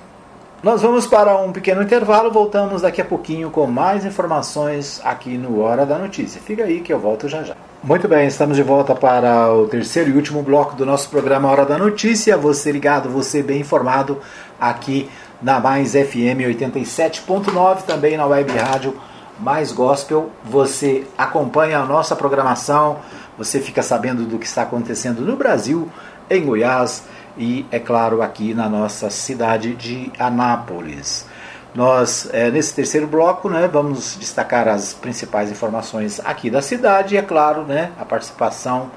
Nós 0.64 0.80
vamos 0.80 1.06
para 1.06 1.36
um 1.36 1.52
pequeno 1.52 1.82
intervalo, 1.82 2.30
voltamos 2.30 2.80
daqui 2.80 2.98
a 2.98 3.04
pouquinho 3.04 3.50
com 3.50 3.66
mais 3.66 4.02
informações 4.06 4.98
aqui 5.04 5.36
no 5.36 5.60
Hora 5.60 5.84
da 5.84 5.98
Notícia. 5.98 6.40
Fica 6.40 6.64
aí 6.64 6.80
que 6.80 6.90
eu 6.90 6.98
volto 6.98 7.28
já 7.28 7.42
já. 7.42 7.54
Muito 7.82 8.08
bem, 8.08 8.26
estamos 8.26 8.56
de 8.56 8.62
volta 8.62 8.94
para 8.94 9.52
o 9.52 9.68
terceiro 9.68 10.08
e 10.08 10.14
último 10.14 10.42
bloco 10.42 10.74
do 10.74 10.86
nosso 10.86 11.10
programa 11.10 11.50
Hora 11.50 11.66
da 11.66 11.76
Notícia. 11.76 12.38
Você 12.38 12.72
ligado, 12.72 13.10
você 13.10 13.42
bem 13.42 13.60
informado 13.60 14.20
aqui 14.58 15.10
na 15.42 15.60
Mais 15.60 15.92
FM 15.92 16.40
87.9, 16.48 17.82
também 17.82 18.16
na 18.16 18.24
Web 18.24 18.50
Rádio 18.50 18.96
Mais 19.38 19.70
Gospel. 19.70 20.30
Você 20.46 21.06
acompanha 21.18 21.80
a 21.80 21.84
nossa 21.84 22.16
programação, 22.16 23.00
você 23.36 23.60
fica 23.60 23.82
sabendo 23.82 24.24
do 24.24 24.38
que 24.38 24.46
está 24.46 24.62
acontecendo 24.62 25.20
no 25.20 25.36
Brasil, 25.36 25.90
em 26.30 26.42
Goiás 26.42 27.04
e, 27.36 27.66
é 27.70 27.78
claro, 27.78 28.22
aqui 28.22 28.54
na 28.54 28.68
nossa 28.68 29.10
cidade 29.10 29.74
de 29.74 30.10
Anápolis. 30.18 31.26
Nós, 31.74 32.28
é, 32.32 32.50
nesse 32.50 32.72
terceiro 32.72 33.06
bloco, 33.06 33.48
né, 33.48 33.68
vamos 33.70 34.16
destacar 34.18 34.68
as 34.68 34.94
principais 34.94 35.50
informações 35.50 36.20
aqui 36.24 36.48
da 36.48 36.62
cidade 36.62 37.14
e, 37.14 37.18
é 37.18 37.22
claro, 37.22 37.64
né, 37.64 37.90
a 37.98 38.04
participação 38.04 38.90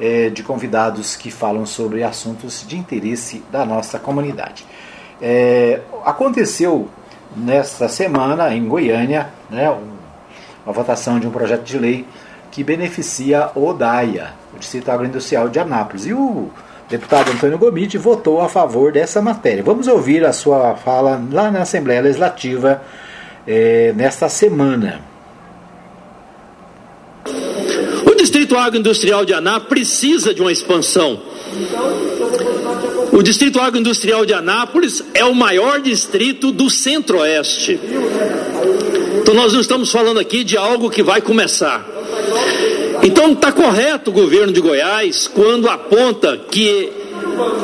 é, 0.00 0.28
de 0.28 0.42
convidados 0.42 1.14
que 1.14 1.30
falam 1.30 1.64
sobre 1.64 2.02
assuntos 2.02 2.64
de 2.66 2.76
interesse 2.76 3.44
da 3.52 3.64
nossa 3.64 3.98
comunidade. 3.98 4.66
É, 5.22 5.80
aconteceu 6.04 6.88
nesta 7.36 7.88
semana, 7.88 8.52
em 8.54 8.66
Goiânia, 8.66 9.30
né, 9.48 9.70
uma 10.66 10.72
votação 10.72 11.20
de 11.20 11.26
um 11.26 11.30
projeto 11.30 11.62
de 11.62 11.78
lei 11.78 12.06
que 12.50 12.64
beneficia 12.64 13.50
o 13.54 13.72
DAIA, 13.72 14.32
o 14.52 14.58
Distrito 14.58 14.90
Agroindustrial 14.90 15.48
de 15.48 15.60
Anápolis. 15.60 16.06
E 16.06 16.12
o 16.12 16.50
deputado 16.88 17.30
Antônio 17.30 17.58
Gomide 17.58 17.98
votou 17.98 18.40
a 18.40 18.48
favor 18.48 18.90
dessa 18.92 19.20
matéria. 19.20 19.62
Vamos 19.62 19.86
ouvir 19.86 20.24
a 20.24 20.32
sua 20.32 20.74
fala 20.74 21.22
lá 21.30 21.50
na 21.50 21.62
Assembleia 21.62 22.00
Legislativa 22.00 22.82
é, 23.46 23.92
nesta 23.94 24.28
semana. 24.28 25.02
O 28.06 28.14
Distrito 28.14 28.56
Agroindustrial 28.56 29.24
de 29.24 29.34
Anápolis 29.34 29.68
precisa 29.68 30.32
de 30.32 30.40
uma 30.40 30.50
expansão. 30.50 31.20
O 33.12 33.22
Distrito 33.22 33.60
Agroindustrial 33.60 34.24
de 34.24 34.32
Anápolis 34.32 35.04
é 35.12 35.24
o 35.24 35.34
maior 35.34 35.80
distrito 35.80 36.50
do 36.50 36.70
Centro-Oeste. 36.70 37.78
Então 39.20 39.34
nós 39.34 39.52
não 39.52 39.60
estamos 39.60 39.92
falando 39.92 40.18
aqui 40.18 40.42
de 40.42 40.56
algo 40.56 40.88
que 40.88 41.02
vai 41.02 41.20
começar. 41.20 41.97
Então 43.02 43.32
está 43.32 43.52
correto 43.52 44.10
o 44.10 44.12
governo 44.12 44.52
de 44.52 44.60
Goiás 44.60 45.28
quando 45.28 45.68
aponta 45.68 46.36
que 46.50 46.92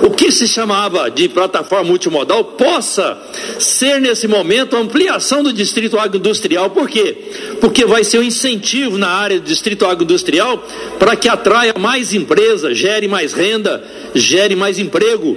o 0.03 0.11
que 0.11 0.31
se 0.31 0.47
chamava 0.47 1.11
de 1.11 1.29
plataforma 1.29 1.85
multimodal 1.85 2.45
possa 2.45 3.19
ser 3.59 4.01
nesse 4.01 4.29
momento 4.29 4.77
a 4.77 4.81
ampliação 4.81 5.43
do 5.43 5.53
distrito 5.53 5.99
agroindustrial. 5.99 6.71
Por 6.71 6.89
quê? 6.89 7.17
Porque 7.61 7.85
vai 7.85 8.05
ser 8.05 8.19
um 8.19 8.23
incentivo 8.23 8.99
na 8.99 9.09
área 9.09 9.41
do 9.41 9.45
distrito 9.45 9.85
agroindustrial 9.87 10.63
para 10.99 11.17
que 11.17 11.29
atraia 11.29 11.75
mais 11.79 12.13
empresas, 12.13 12.77
gere 12.77 13.09
mais 13.09 13.33
renda, 13.33 13.83
gere 14.15 14.55
mais 14.55 14.79
emprego. 14.79 15.37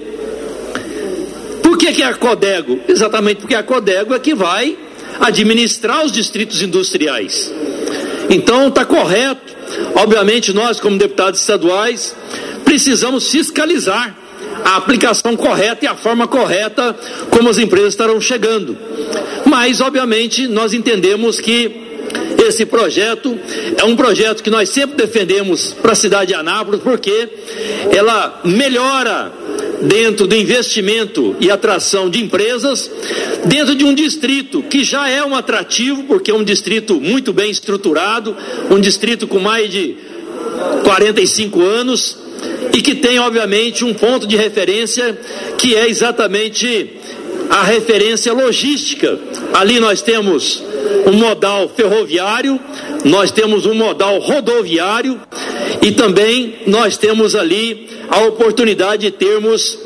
Por 1.63 1.77
que, 1.77 1.91
que 1.93 2.01
é 2.01 2.05
a 2.05 2.13
Codego? 2.13 2.79
Exatamente 2.87 3.41
porque 3.41 3.55
a 3.55 3.63
Codego 3.63 4.13
é 4.13 4.19
que 4.19 4.35
vai 4.35 4.77
administrar 5.19 6.05
os 6.05 6.11
distritos 6.11 6.61
industriais. 6.61 7.51
Então 8.29 8.67
está 8.67 8.85
correto. 8.85 9.56
Obviamente, 9.95 10.53
nós, 10.53 10.79
como 10.79 10.97
deputados 10.97 11.39
estaduais, 11.39 12.15
precisamos 12.63 13.29
fiscalizar 13.29 14.15
a 14.63 14.77
aplicação 14.77 15.35
correta 15.35 15.85
e 15.85 15.87
a 15.87 15.95
forma 15.95 16.27
correta 16.27 16.95
como 17.29 17.49
as 17.49 17.57
empresas 17.57 17.93
estarão 17.93 18.19
chegando. 18.19 18.77
Mas, 19.45 19.81
obviamente, 19.81 20.47
nós 20.47 20.73
entendemos 20.73 21.39
que 21.39 21.87
esse 22.45 22.65
projeto 22.65 23.37
é 23.77 23.83
um 23.83 23.95
projeto 23.95 24.43
que 24.43 24.49
nós 24.49 24.69
sempre 24.69 24.95
defendemos 24.95 25.73
para 25.73 25.91
a 25.91 25.95
cidade 25.95 26.27
de 26.27 26.33
Anápolis, 26.33 26.81
porque 26.81 27.29
ela 27.91 28.41
melhora 28.43 29.31
dentro 29.81 30.27
do 30.27 30.35
investimento 30.35 31.35
e 31.39 31.51
atração 31.51 32.09
de 32.09 32.23
empresas, 32.23 32.89
dentro 33.45 33.75
de 33.75 33.83
um 33.83 33.93
distrito 33.93 34.63
que 34.63 34.83
já 34.83 35.09
é 35.09 35.23
um 35.23 35.35
atrativo, 35.35 36.03
porque 36.03 36.31
é 36.31 36.33
um 36.33 36.43
distrito 36.43 36.99
muito 36.99 37.31
bem 37.31 37.51
estruturado, 37.51 38.35
um 38.69 38.79
distrito 38.79 39.27
com 39.27 39.39
mais 39.39 39.69
de 39.69 39.95
45 40.83 41.61
anos 41.61 42.17
e 42.73 42.81
que 42.81 42.95
tem, 42.95 43.19
obviamente, 43.19 43.83
um 43.83 43.93
ponto 43.93 44.27
de 44.27 44.35
referência 44.35 45.17
que 45.57 45.75
é 45.75 45.87
exatamente 45.87 46.91
a 47.49 47.63
referência 47.63 48.33
logística. 48.33 49.19
Ali 49.53 49.79
nós 49.79 50.01
temos 50.01 50.63
um 51.05 51.13
modal 51.13 51.69
ferroviário, 51.69 52.59
nós 53.05 53.31
temos 53.31 53.65
um 53.65 53.73
modal 53.73 54.19
rodoviário 54.19 55.19
e 55.81 55.91
também 55.91 56.59
nós 56.67 56.97
temos 56.97 57.35
ali 57.35 57.89
a 58.09 58.21
oportunidade 58.21 59.03
de 59.03 59.11
termos 59.11 59.77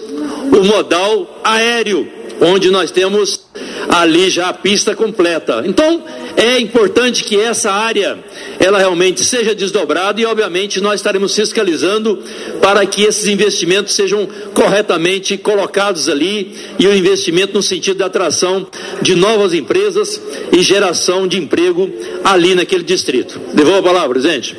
o 0.52 0.64
modal 0.64 1.40
aéreo, 1.44 2.08
onde 2.42 2.70
nós 2.70 2.92
temos 2.92 3.51
ali 3.92 4.30
já 4.30 4.48
a 4.48 4.54
pista 4.54 4.96
completa. 4.96 5.64
Então, 5.66 6.02
é 6.38 6.58
importante 6.60 7.26
que 7.26 7.38
essa 7.38 7.72
área 7.72 8.18
ela 8.58 8.80
realmente 8.80 9.24
seja 9.26 9.54
desdobrada 9.54 10.22
e, 10.22 10.26
obviamente, 10.26 10.80
nós 10.80 10.96
estaremos 10.96 11.36
fiscalizando 11.36 12.24
para 12.62 12.86
que 12.86 13.04
esses 13.04 13.28
investimentos 13.28 13.94
sejam 13.94 14.28
corretamente 14.54 15.38
colocados 15.38 16.08
ali 16.08 16.56
e 16.80 16.88
o 16.88 16.96
investimento 16.96 17.54
no 17.54 17.62
sentido 17.62 17.98
da 17.98 18.06
atração 18.06 18.66
de 19.02 19.14
novas 19.14 19.54
empresas 19.54 20.22
e 20.54 20.62
geração 20.62 21.28
de 21.28 21.38
emprego 21.38 21.92
ali 22.24 22.56
naquele 22.56 22.84
distrito. 22.84 23.40
Devolvo 23.54 23.80
a 23.80 23.84
palavra, 23.84 24.10
presidente. 24.12 24.56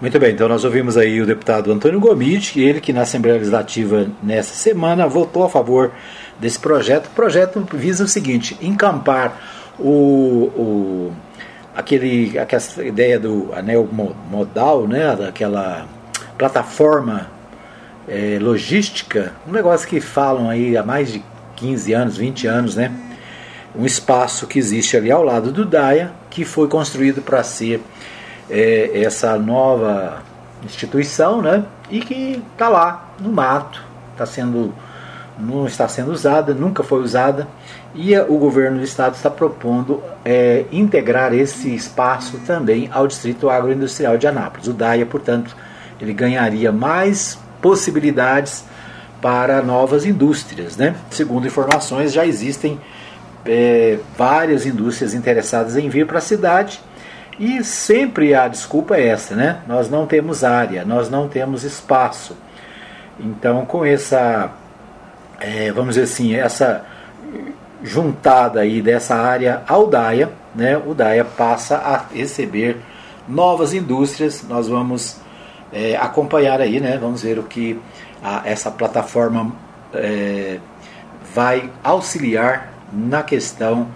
Muito 0.00 0.18
bem, 0.18 0.32
então 0.32 0.46
nós 0.46 0.62
ouvimos 0.62 0.98
aí 0.98 1.22
o 1.22 1.26
deputado 1.26 1.72
Antônio 1.72 1.98
Gomide, 1.98 2.60
ele 2.60 2.82
que 2.82 2.92
na 2.92 3.02
Assembleia 3.02 3.38
Legislativa 3.38 4.06
nessa 4.22 4.54
semana 4.54 5.06
votou 5.06 5.44
a 5.44 5.48
favor 5.48 5.90
desse 6.38 6.58
projeto. 6.58 7.06
O 7.06 7.10
projeto 7.10 7.66
visa 7.72 8.04
o 8.04 8.08
seguinte: 8.08 8.56
encampar 8.60 9.40
o, 9.78 10.50
o 10.56 11.12
aquele, 11.74 12.38
aquela 12.38 12.62
ideia 12.84 13.18
do 13.18 13.52
anel 13.54 13.88
modal, 14.30 14.86
né, 14.88 15.14
daquela 15.14 15.86
plataforma 16.38 17.30
é, 18.08 18.38
logística, 18.40 19.32
um 19.46 19.52
negócio 19.52 19.88
que 19.88 20.00
falam 20.00 20.48
aí 20.48 20.76
há 20.76 20.82
mais 20.82 21.12
de 21.12 21.22
15 21.56 21.92
anos, 21.92 22.16
20 22.16 22.46
anos, 22.46 22.76
né? 22.76 22.92
Um 23.74 23.84
espaço 23.84 24.46
que 24.46 24.58
existe 24.58 24.96
ali 24.96 25.10
ao 25.10 25.22
lado 25.22 25.52
do 25.52 25.64
DAIA, 25.64 26.12
que 26.30 26.44
foi 26.44 26.68
construído 26.68 27.20
para 27.20 27.42
ser 27.42 27.82
é, 28.48 29.02
essa 29.02 29.36
nova 29.36 30.22
instituição, 30.64 31.42
né? 31.42 31.64
E 31.90 32.00
que 32.00 32.42
está 32.52 32.68
lá 32.68 33.10
no 33.20 33.30
mato, 33.30 33.82
está 34.12 34.24
sendo 34.24 34.72
não 35.38 35.66
está 35.66 35.86
sendo 35.86 36.12
usada, 36.12 36.54
nunca 36.54 36.82
foi 36.82 37.02
usada, 37.02 37.46
e 37.94 38.16
o 38.18 38.38
governo 38.38 38.78
do 38.78 38.84
estado 38.84 39.14
está 39.14 39.30
propondo 39.30 40.02
é, 40.24 40.64
integrar 40.72 41.34
esse 41.34 41.74
espaço 41.74 42.38
também 42.46 42.88
ao 42.92 43.06
Distrito 43.06 43.50
Agroindustrial 43.50 44.16
de 44.16 44.26
Anápolis. 44.26 44.66
O 44.66 44.72
DAIA, 44.72 45.06
portanto, 45.06 45.56
ele 46.00 46.12
ganharia 46.12 46.72
mais 46.72 47.38
possibilidades 47.60 48.64
para 49.20 49.62
novas 49.62 50.04
indústrias. 50.04 50.76
Né? 50.76 50.94
Segundo 51.10 51.46
informações, 51.46 52.12
já 52.12 52.26
existem 52.26 52.80
é, 53.44 53.98
várias 54.16 54.66
indústrias 54.66 55.14
interessadas 55.14 55.76
em 55.76 55.88
vir 55.88 56.06
para 56.06 56.18
a 56.18 56.22
cidade 56.22 56.80
e 57.38 57.62
sempre 57.62 58.34
a 58.34 58.48
desculpa 58.48 58.96
é 58.96 59.08
essa, 59.08 59.34
né? 59.34 59.58
Nós 59.66 59.90
não 59.90 60.06
temos 60.06 60.42
área, 60.42 60.86
nós 60.86 61.10
não 61.10 61.28
temos 61.28 61.64
espaço. 61.64 62.34
Então, 63.20 63.66
com 63.66 63.84
essa 63.84 64.50
é, 65.40 65.70
vamos 65.72 65.94
dizer 65.94 66.04
assim, 66.04 66.34
essa 66.34 66.84
juntada 67.82 68.60
aí 68.60 68.80
dessa 68.80 69.14
área 69.14 69.62
ao 69.66 69.86
DAIA, 69.86 70.30
né, 70.54 70.76
o 70.76 70.94
DAIA 70.94 71.24
passa 71.24 71.76
a 71.76 72.04
receber 72.12 72.78
novas 73.28 73.72
indústrias. 73.72 74.44
Nós 74.48 74.68
vamos 74.68 75.18
é, 75.72 75.96
acompanhar 75.96 76.60
aí, 76.60 76.80
né, 76.80 76.98
vamos 76.98 77.22
ver 77.22 77.38
o 77.38 77.42
que 77.42 77.78
a, 78.22 78.42
essa 78.44 78.70
plataforma 78.70 79.52
é, 79.92 80.58
vai 81.34 81.70
auxiliar 81.84 82.72
na 82.92 83.22
questão 83.22 83.88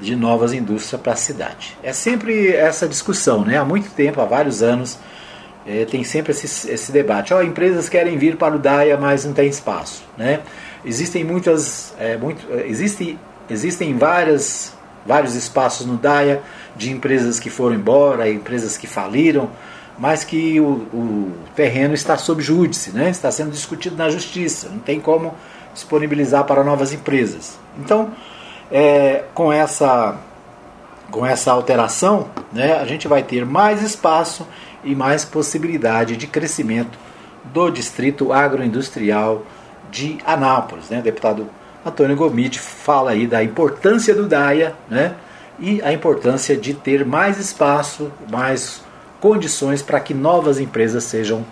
de 0.00 0.16
novas 0.16 0.52
indústrias 0.52 1.00
para 1.00 1.12
a 1.12 1.16
cidade. 1.16 1.76
É 1.82 1.92
sempre 1.92 2.48
essa 2.48 2.88
discussão, 2.88 3.44
né? 3.44 3.58
há 3.58 3.64
muito 3.64 3.90
tempo, 3.90 4.20
há 4.20 4.24
vários 4.24 4.62
anos, 4.62 4.98
é, 5.66 5.84
tem 5.84 6.02
sempre 6.02 6.32
esse, 6.32 6.70
esse 6.70 6.90
debate. 6.90 7.34
Oh, 7.34 7.42
empresas 7.42 7.88
querem 7.88 8.16
vir 8.16 8.36
para 8.36 8.56
o 8.56 8.58
DAIA, 8.58 8.96
mas 8.96 9.24
não 9.26 9.34
tem 9.34 9.48
espaço. 9.48 10.02
Né? 10.16 10.40
Existem 10.84 11.24
muitas, 11.24 11.94
é, 11.98 12.16
muito, 12.16 12.46
é, 12.52 12.66
existem, 12.66 13.18
existem 13.48 13.96
várias, 13.96 14.74
vários 15.04 15.34
espaços 15.34 15.86
no 15.86 15.96
DAIA 15.96 16.42
de 16.76 16.90
empresas 16.90 17.38
que 17.38 17.50
foram 17.50 17.76
embora, 17.76 18.30
empresas 18.30 18.76
que 18.76 18.86
faliram, 18.86 19.50
mas 19.98 20.24
que 20.24 20.58
o, 20.58 20.86
o 20.94 21.32
terreno 21.54 21.92
está 21.92 22.16
sob 22.16 22.42
júdice, 22.42 22.90
né? 22.90 23.10
está 23.10 23.30
sendo 23.30 23.50
discutido 23.50 23.96
na 23.96 24.08
justiça, 24.08 24.68
não 24.70 24.78
tem 24.78 24.98
como 24.98 25.34
disponibilizar 25.74 26.44
para 26.44 26.64
novas 26.64 26.92
empresas. 26.92 27.58
Então, 27.78 28.10
é, 28.70 29.24
com 29.34 29.52
essa 29.52 30.18
com 31.10 31.26
essa 31.26 31.50
alteração, 31.50 32.28
né, 32.52 32.74
a 32.74 32.84
gente 32.84 33.08
vai 33.08 33.20
ter 33.20 33.44
mais 33.44 33.82
espaço 33.82 34.46
e 34.84 34.94
mais 34.94 35.24
possibilidade 35.24 36.16
de 36.16 36.28
crescimento 36.28 36.96
do 37.52 37.68
distrito 37.68 38.32
agroindustrial 38.32 39.44
de 39.90 40.18
Anápolis. 40.24 40.88
Né? 40.90 41.00
O 41.00 41.02
deputado 41.02 41.48
Antônio 41.84 42.16
Gomit 42.16 42.58
fala 42.58 43.12
aí 43.12 43.26
da 43.26 43.42
importância 43.42 44.14
do 44.14 44.26
DAIA 44.26 44.74
né? 44.88 45.14
e 45.58 45.80
a 45.82 45.92
importância 45.92 46.56
de 46.56 46.74
ter 46.74 47.04
mais 47.04 47.38
espaço, 47.38 48.10
mais 48.30 48.82
condições 49.20 49.82
para 49.82 50.00
que 50.00 50.14
novas 50.14 50.58
empresas 50.58 51.04
sejam 51.04 51.44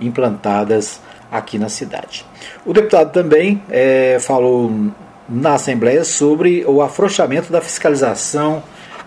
implantadas 0.00 1.00
aqui 1.30 1.58
na 1.58 1.68
cidade. 1.68 2.24
O 2.64 2.72
deputado 2.72 3.12
também 3.12 3.62
é, 3.70 4.18
falou 4.20 4.70
na 5.28 5.54
Assembleia 5.54 6.04
sobre 6.04 6.64
o 6.66 6.82
afrouxamento 6.82 7.50
da 7.50 7.60
fiscalização 7.60 8.62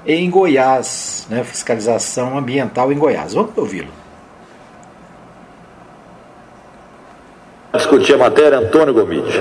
em 0.06 0.30
Goiás, 0.30 1.28
né, 1.30 1.44
fiscalização 1.44 2.38
ambiental 2.38 2.92
em 2.92 2.98
Goiás. 2.98 3.34
Vamos 3.34 3.58
ouvi-lo. 3.58 4.05
Discutir 7.76 8.14
a 8.14 8.18
matéria, 8.18 8.60
Antônio 8.60 8.94
Gomide. 8.94 9.40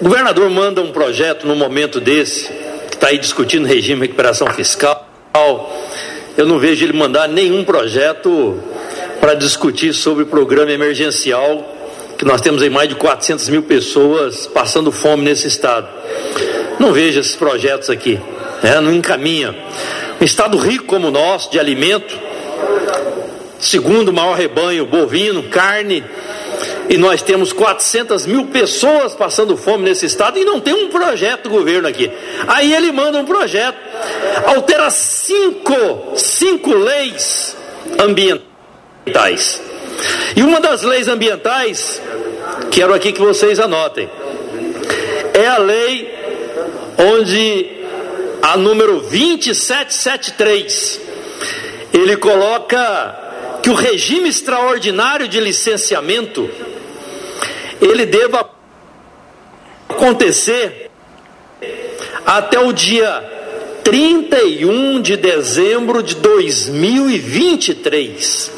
O 0.00 0.04
governador 0.04 0.48
manda 0.50 0.80
um 0.80 0.92
projeto 0.92 1.46
no 1.46 1.54
momento 1.54 2.00
desse, 2.00 2.48
que 2.90 2.94
está 2.94 3.08
aí 3.08 3.18
discutindo 3.18 3.66
regime 3.66 4.00
de 4.00 4.06
recuperação 4.06 4.46
fiscal. 4.48 5.06
Eu 6.36 6.46
não 6.46 6.58
vejo 6.58 6.84
ele 6.84 6.92
mandar 6.92 7.28
nenhum 7.28 7.64
projeto 7.64 8.58
para 9.20 9.34
discutir 9.34 9.92
sobre 9.92 10.22
o 10.22 10.26
programa 10.26 10.72
emergencial, 10.72 11.76
que 12.16 12.24
nós 12.24 12.40
temos 12.40 12.62
aí 12.62 12.70
mais 12.70 12.88
de 12.88 12.94
400 12.94 13.48
mil 13.50 13.62
pessoas 13.62 14.46
passando 14.46 14.90
fome 14.90 15.24
nesse 15.24 15.46
estado. 15.46 15.88
Não 16.78 16.92
vejo 16.92 17.20
esses 17.20 17.36
projetos 17.36 17.90
aqui, 17.90 18.18
né? 18.62 18.80
não 18.80 18.92
encaminha. 18.92 19.54
Um 20.20 20.24
estado 20.24 20.56
rico 20.56 20.86
como 20.86 21.08
o 21.08 21.10
nosso, 21.10 21.50
de 21.50 21.60
alimento, 21.60 22.18
segundo 23.58 24.12
maior 24.12 24.34
rebanho 24.34 24.86
bovino, 24.86 25.42
carne, 25.44 26.02
e 26.90 26.98
nós 26.98 27.22
temos 27.22 27.52
400 27.52 28.26
mil 28.26 28.46
pessoas 28.46 29.14
passando 29.14 29.56
fome 29.56 29.84
nesse 29.84 30.06
estado 30.06 30.40
e 30.40 30.44
não 30.44 30.58
tem 30.58 30.74
um 30.74 30.88
projeto 30.88 31.44
do 31.44 31.50
governo 31.50 31.86
aqui. 31.86 32.10
Aí 32.48 32.74
ele 32.74 32.90
manda 32.90 33.16
um 33.16 33.24
projeto, 33.24 33.78
altera 34.44 34.90
cinco, 34.90 36.16
cinco 36.16 36.74
leis 36.74 37.56
ambientais. 37.96 39.62
E 40.34 40.42
uma 40.42 40.60
das 40.60 40.82
leis 40.82 41.06
ambientais, 41.06 42.02
quero 42.72 42.92
aqui 42.92 43.12
que 43.12 43.20
vocês 43.20 43.60
anotem, 43.60 44.10
é 45.32 45.46
a 45.46 45.58
lei 45.58 46.12
onde 46.98 47.70
a 48.42 48.56
número 48.56 48.94
2773 49.02 51.00
ele 51.92 52.16
coloca 52.16 53.14
que 53.62 53.70
o 53.70 53.74
regime 53.74 54.28
extraordinário 54.28 55.28
de 55.28 55.38
licenciamento 55.38 56.50
ele 57.80 58.06
deva 58.06 58.48
acontecer 59.88 60.90
até 62.24 62.60
o 62.60 62.72
dia 62.72 63.24
31 63.82 65.02
de 65.02 65.16
dezembro 65.16 66.00
de 66.02 66.14
2023. 66.16 68.52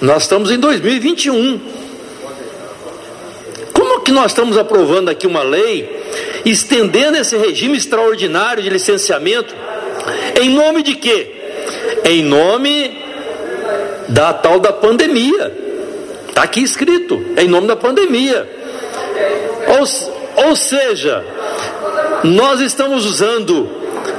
Nós 0.00 0.22
estamos 0.24 0.50
em 0.50 0.58
2021. 0.58 1.60
Como 3.72 4.00
que 4.00 4.10
nós 4.10 4.32
estamos 4.32 4.58
aprovando 4.58 5.08
aqui 5.08 5.26
uma 5.26 5.42
lei 5.42 6.02
estendendo 6.44 7.16
esse 7.16 7.36
regime 7.36 7.76
extraordinário 7.76 8.60
de 8.62 8.68
licenciamento 8.68 9.54
em 10.40 10.50
nome 10.50 10.82
de 10.82 10.94
quê? 10.94 11.30
Em 12.04 12.22
nome 12.22 12.98
da 14.08 14.32
tal 14.32 14.58
da 14.58 14.72
pandemia. 14.72 15.61
Está 16.32 16.44
aqui 16.44 16.62
escrito, 16.62 17.22
em 17.36 17.46
nome 17.46 17.66
da 17.66 17.76
pandemia. 17.76 18.48
Ou, 19.68 20.46
ou 20.46 20.56
seja, 20.56 21.22
nós 22.24 22.58
estamos 22.62 23.04
usando 23.04 23.68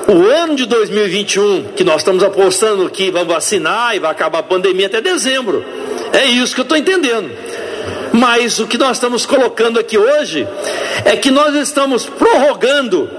o 0.07 0.27
ano 0.27 0.55
de 0.55 0.67
2021, 0.67 1.69
que 1.75 1.83
nós 1.83 2.01
estamos 2.01 2.23
apostando 2.23 2.87
que 2.87 3.09
vamos 3.09 3.33
vacinar 3.33 3.95
e 3.95 3.99
vai 3.99 4.11
acabar 4.11 4.39
a 4.39 4.43
pandemia 4.43 4.85
até 4.85 5.01
dezembro. 5.01 5.65
É 6.13 6.25
isso 6.25 6.53
que 6.53 6.61
eu 6.61 6.63
estou 6.63 6.77
entendendo. 6.77 7.31
Mas 8.13 8.59
o 8.59 8.67
que 8.67 8.77
nós 8.77 8.97
estamos 8.97 9.25
colocando 9.25 9.79
aqui 9.79 9.97
hoje 9.97 10.47
é 11.05 11.17
que 11.17 11.31
nós 11.31 11.55
estamos 11.55 12.05
prorrogando 12.05 13.09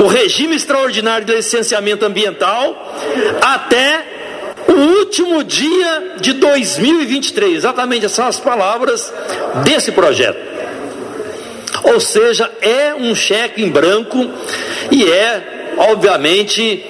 o 0.00 0.08
regime 0.08 0.56
extraordinário 0.56 1.24
de 1.24 1.36
licenciamento 1.36 2.04
ambiental 2.04 2.92
até 3.40 4.11
o 4.72 4.98
último 4.98 5.44
dia 5.44 6.16
de 6.20 6.32
2023. 6.34 7.56
Exatamente 7.56 8.06
essas 8.06 8.16
são 8.16 8.26
as 8.26 8.40
palavras 8.40 9.12
desse 9.64 9.92
projeto. 9.92 10.38
Ou 11.84 12.00
seja, 12.00 12.50
é 12.60 12.94
um 12.94 13.14
cheque 13.14 13.62
em 13.62 13.68
branco 13.68 14.30
e 14.90 15.04
é, 15.10 15.74
obviamente, 15.78 16.84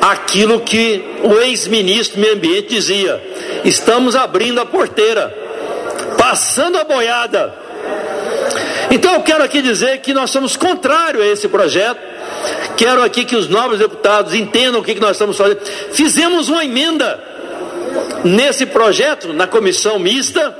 aquilo 0.00 0.60
que 0.60 1.04
o 1.22 1.38
ex-ministro 1.40 2.16
do 2.16 2.22
Meio 2.22 2.34
Ambiente 2.34 2.68
dizia: 2.68 3.22
estamos 3.64 4.16
abrindo 4.16 4.60
a 4.60 4.66
porteira, 4.66 5.32
passando 6.18 6.78
a 6.78 6.84
boiada. 6.84 7.54
Então 8.90 9.14
eu 9.14 9.22
quero 9.22 9.42
aqui 9.44 9.62
dizer 9.62 9.98
que 9.98 10.12
nós 10.12 10.30
somos 10.30 10.56
contrários 10.56 11.22
a 11.22 11.26
esse 11.26 11.48
projeto. 11.48 12.12
Quero 12.76 13.02
aqui 13.02 13.24
que 13.24 13.36
os 13.36 13.48
nobres 13.48 13.78
deputados 13.78 14.34
entendam 14.34 14.80
o 14.80 14.84
que 14.84 14.98
nós 14.98 15.12
estamos 15.12 15.36
fazendo. 15.36 15.60
Fizemos 15.92 16.48
uma 16.48 16.64
emenda 16.64 17.22
nesse 18.24 18.66
projeto 18.66 19.32
na 19.32 19.46
comissão 19.46 19.98
mista 19.98 20.56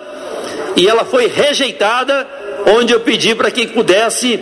e 0.77 0.87
ela 0.87 1.05
foi 1.05 1.27
rejeitada 1.27 2.27
onde 2.67 2.93
eu 2.93 3.01
pedi 3.01 3.35
para 3.35 3.51
que 3.51 3.67
pudesse 3.67 4.39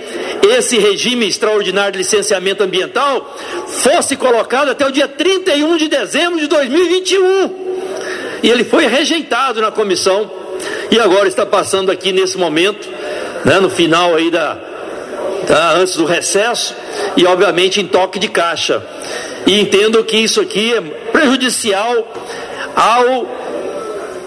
esse 0.48 0.78
regime 0.78 1.26
extraordinário 1.26 1.92
de 1.92 1.98
licenciamento 1.98 2.62
ambiental 2.62 3.36
fosse 3.66 4.16
colocado 4.16 4.70
até 4.70 4.86
o 4.86 4.90
dia 4.90 5.08
31 5.08 5.76
de 5.76 5.88
dezembro 5.88 6.38
de 6.38 6.46
2021. 6.46 7.70
E 8.42 8.50
ele 8.50 8.64
foi 8.64 8.86
rejeitado 8.86 9.60
na 9.60 9.70
comissão 9.70 10.30
e 10.90 10.98
agora 10.98 11.28
está 11.28 11.46
passando 11.46 11.90
aqui 11.90 12.12
nesse 12.12 12.36
momento, 12.36 12.88
né, 13.44 13.58
no 13.60 13.70
final 13.70 14.14
aí 14.14 14.30
da, 14.30 14.58
da 15.46 15.72
antes 15.72 15.96
do 15.96 16.04
recesso 16.04 16.74
e 17.16 17.26
obviamente 17.26 17.80
em 17.80 17.86
toque 17.86 18.18
de 18.18 18.28
caixa. 18.28 18.82
E 19.46 19.60
entendo 19.60 20.02
que 20.04 20.16
isso 20.16 20.40
aqui 20.40 20.74
é 20.74 20.80
prejudicial 20.80 22.12
ao 22.76 23.26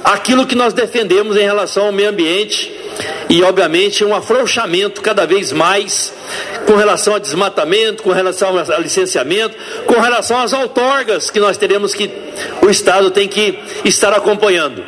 aquilo 0.04 0.45
que 0.45 0.56
nós 0.56 0.73
defendemos 0.73 1.38
em 1.38 1.43
relação 1.43 1.86
ao 1.86 1.91
meio 1.91 2.10
ambiente 2.10 2.71
e, 3.30 3.41
obviamente, 3.41 4.04
um 4.04 4.13
afrouxamento 4.13 5.02
cada 5.02 5.26
vez 5.26 5.52
mais 5.52 6.13
com 6.67 6.76
relação 6.76 7.15
a 7.15 7.19
desmatamento, 7.19 8.04
com 8.04 8.12
relação 8.12 8.58
a 8.58 8.78
licenciamento, 8.78 9.56
com 9.86 9.99
relação 9.99 10.39
às 10.39 10.54
outorgas 10.54 11.30
que 11.30 11.39
nós 11.39 11.58
teremos 11.58 11.93
que 11.93 12.12
o 12.62 12.69
Estado 12.69 13.10
tem 13.12 13.28
que 13.28 13.58
estar 13.86 14.13
acompanhando. 14.13 14.84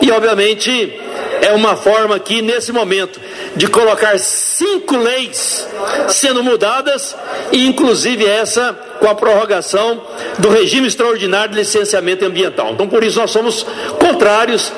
E, 0.00 0.10
obviamente, 0.10 1.00
é 1.42 1.52
uma 1.52 1.76
forma 1.76 2.16
aqui, 2.16 2.42
nesse 2.42 2.72
momento, 2.72 3.20
de 3.56 3.66
colocar 3.68 4.18
cinco 4.18 4.96
leis 4.96 5.66
sendo 6.08 6.42
mudadas, 6.42 7.16
e 7.52 7.66
inclusive 7.66 8.24
essa 8.26 8.76
com 8.98 9.08
a 9.08 9.14
prorrogação 9.14 10.02
do 10.38 10.48
regime 10.48 10.88
extraordinário 10.88 11.52
de 11.52 11.58
licenciamento 11.58 12.24
ambiental. 12.24 12.72
Então, 12.72 12.88
por 12.88 13.02
isso, 13.04 13.18
nós 13.18 13.30
somos 13.30 13.64
contrários, 13.98 14.72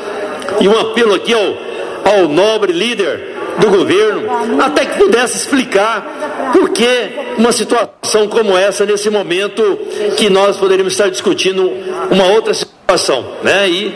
e 0.60 0.68
um 0.68 0.78
apelo 0.78 1.14
aqui 1.14 1.32
ao 1.32 1.70
ao 2.04 2.28
nobre 2.28 2.72
líder 2.72 3.36
do 3.58 3.68
governo, 3.68 4.22
até 4.62 4.86
que 4.86 4.98
pudesse 4.98 5.36
explicar 5.36 6.50
por 6.52 6.70
que 6.70 7.10
uma 7.36 7.52
situação 7.52 8.26
como 8.28 8.56
essa 8.56 8.86
nesse 8.86 9.10
momento 9.10 9.78
que 10.16 10.30
nós 10.30 10.56
poderíamos 10.56 10.94
estar 10.94 11.10
discutindo 11.10 11.70
uma 12.10 12.26
outra 12.28 12.54
situação, 12.54 13.24
né? 13.42 13.68
E 13.68 13.94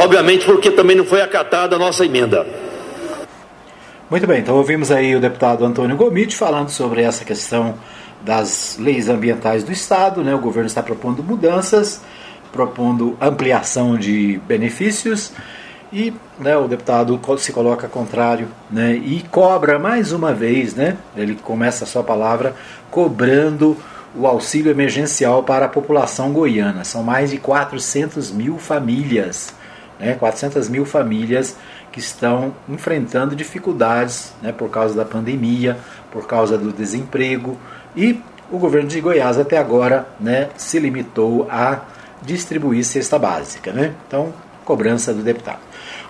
obviamente 0.00 0.46
porque 0.46 0.70
também 0.70 0.96
não 0.96 1.04
foi 1.04 1.20
acatada 1.20 1.76
a 1.76 1.78
nossa 1.78 2.04
emenda. 2.04 2.46
Muito 4.10 4.26
bem, 4.26 4.40
então 4.40 4.56
ouvimos 4.56 4.90
aí 4.90 5.14
o 5.14 5.20
deputado 5.20 5.64
Antônio 5.64 5.96
Gomit 5.96 6.36
falando 6.36 6.70
sobre 6.70 7.02
essa 7.02 7.24
questão 7.24 7.74
das 8.22 8.76
leis 8.78 9.08
ambientais 9.08 9.62
do 9.62 9.70
Estado, 9.70 10.24
né? 10.24 10.34
O 10.34 10.38
governo 10.38 10.66
está 10.66 10.82
propondo 10.82 11.22
mudanças, 11.22 12.02
propondo 12.50 13.16
ampliação 13.20 13.96
de 13.96 14.40
benefícios 14.48 15.32
e 15.92 16.12
né, 16.38 16.56
o 16.56 16.68
deputado 16.68 17.20
se 17.38 17.52
coloca 17.52 17.88
contrário 17.88 18.48
né, 18.70 18.94
e 18.94 19.24
cobra 19.30 19.78
mais 19.78 20.12
uma 20.12 20.32
vez, 20.32 20.74
né, 20.74 20.96
ele 21.16 21.34
começa 21.34 21.82
a 21.82 21.86
sua 21.86 22.04
palavra 22.04 22.54
cobrando 22.90 23.76
o 24.14 24.26
auxílio 24.26 24.70
emergencial 24.70 25.42
para 25.42 25.66
a 25.66 25.68
população 25.68 26.32
goiana. 26.32 26.84
São 26.84 27.02
mais 27.02 27.30
de 27.30 27.38
400 27.38 28.30
mil 28.32 28.58
famílias, 28.58 29.52
né, 30.00 30.14
400 30.14 30.68
mil 30.68 30.84
famílias 30.84 31.56
que 31.92 32.00
estão 32.00 32.54
enfrentando 32.68 33.36
dificuldades 33.36 34.32
né, 34.42 34.50
por 34.50 34.70
causa 34.70 34.94
da 34.94 35.04
pandemia, 35.04 35.76
por 36.10 36.26
causa 36.26 36.56
do 36.56 36.72
desemprego 36.72 37.56
e 37.94 38.20
o 38.50 38.58
governo 38.58 38.88
de 38.88 39.00
Goiás 39.00 39.38
até 39.38 39.58
agora 39.58 40.08
né, 40.18 40.48
se 40.56 40.78
limitou 40.78 41.46
a 41.50 41.80
distribuir 42.22 42.84
cesta 42.84 43.18
básica. 43.18 43.72
Né? 43.72 43.94
Então, 44.06 44.32
cobrança 44.64 45.14
do 45.14 45.22
deputado. 45.22 45.60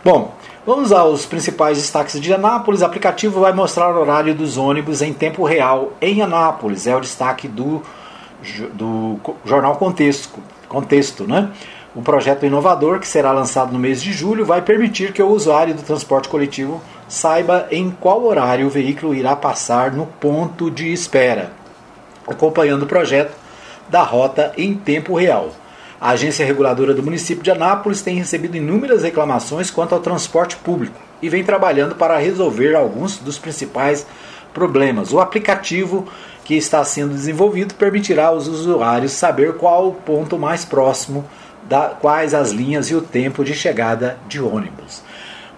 Bom, 0.05 0.35
vamos 0.67 0.93
aos 0.93 1.27
principais 1.27 1.79
destaques 1.79 2.21
de 2.21 2.33
Anápolis. 2.33 2.81
O 2.81 2.85
aplicativo 2.85 3.41
vai 3.41 3.53
mostrar 3.53 3.95
o 3.95 4.01
horário 4.01 4.35
dos 4.35 4.57
ônibus 4.57 5.03
em 5.03 5.13
tempo 5.13 5.45
real 5.45 5.93
em 6.01 6.23
Anápolis. 6.23 6.87
É 6.87 6.97
o 6.97 7.01
destaque 7.01 7.47
do, 7.47 7.83
do 8.73 9.19
jornal 9.45 9.77
Contexto, 9.77 10.39
Contexto, 10.69 11.27
né? 11.27 11.51
O 11.95 12.03
projeto 12.03 12.47
inovador, 12.47 13.01
que 13.01 13.09
será 13.09 13.33
lançado 13.33 13.73
no 13.73 13.79
mês 13.79 14.01
de 14.01 14.13
julho, 14.13 14.47
vai 14.47 14.63
permitir 14.63 15.13
que 15.13 15.21
o 15.21 15.29
usuário 15.29 15.75
do 15.75 15.83
transporte 15.83 16.29
coletivo 16.29 16.81
saiba 17.09 17.67
em 17.69 17.91
qual 17.91 18.25
horário 18.25 18.69
o 18.69 18.71
veículo 18.71 19.13
irá 19.13 19.35
passar 19.35 19.91
no 19.91 20.07
ponto 20.07 20.71
de 20.71 20.93
espera, 20.93 21.51
acompanhando 22.29 22.85
o 22.85 22.87
projeto 22.87 23.37
da 23.89 24.03
rota 24.03 24.53
em 24.57 24.73
tempo 24.75 25.17
real. 25.17 25.51
A 26.01 26.11
agência 26.11 26.47
reguladora 26.47 26.95
do 26.95 27.03
município 27.03 27.43
de 27.43 27.51
Anápolis 27.51 28.03
tem 28.03 28.17
recebido 28.17 28.57
inúmeras 28.57 29.03
reclamações 29.03 29.69
quanto 29.69 29.93
ao 29.93 30.01
transporte 30.01 30.57
público 30.57 30.99
e 31.21 31.29
vem 31.29 31.43
trabalhando 31.43 31.97
para 31.97 32.17
resolver 32.17 32.75
alguns 32.75 33.19
dos 33.19 33.37
principais 33.37 34.07
problemas. 34.55 35.13
O 35.13 35.21
aplicativo 35.21 36.07
que 36.45 36.55
está 36.55 36.85
sendo 36.85 37.15
desenvolvido 37.15 37.75
permitirá 37.75 38.29
aos 38.29 38.47
usuários 38.47 39.13
saber 39.13 39.57
qual 39.57 39.89
o 39.89 39.95
ponto 39.95 40.39
mais 40.39 40.65
próximo, 40.65 41.25
da, 41.71 41.91
quais 42.01 42.35
as 42.35 42.51
linhas 42.51 42.91
e 42.91 42.97
o 42.97 43.01
tempo 43.01 43.45
de 43.45 43.55
chegada 43.55 44.19
de 44.29 44.43
ônibus. 44.43 45.03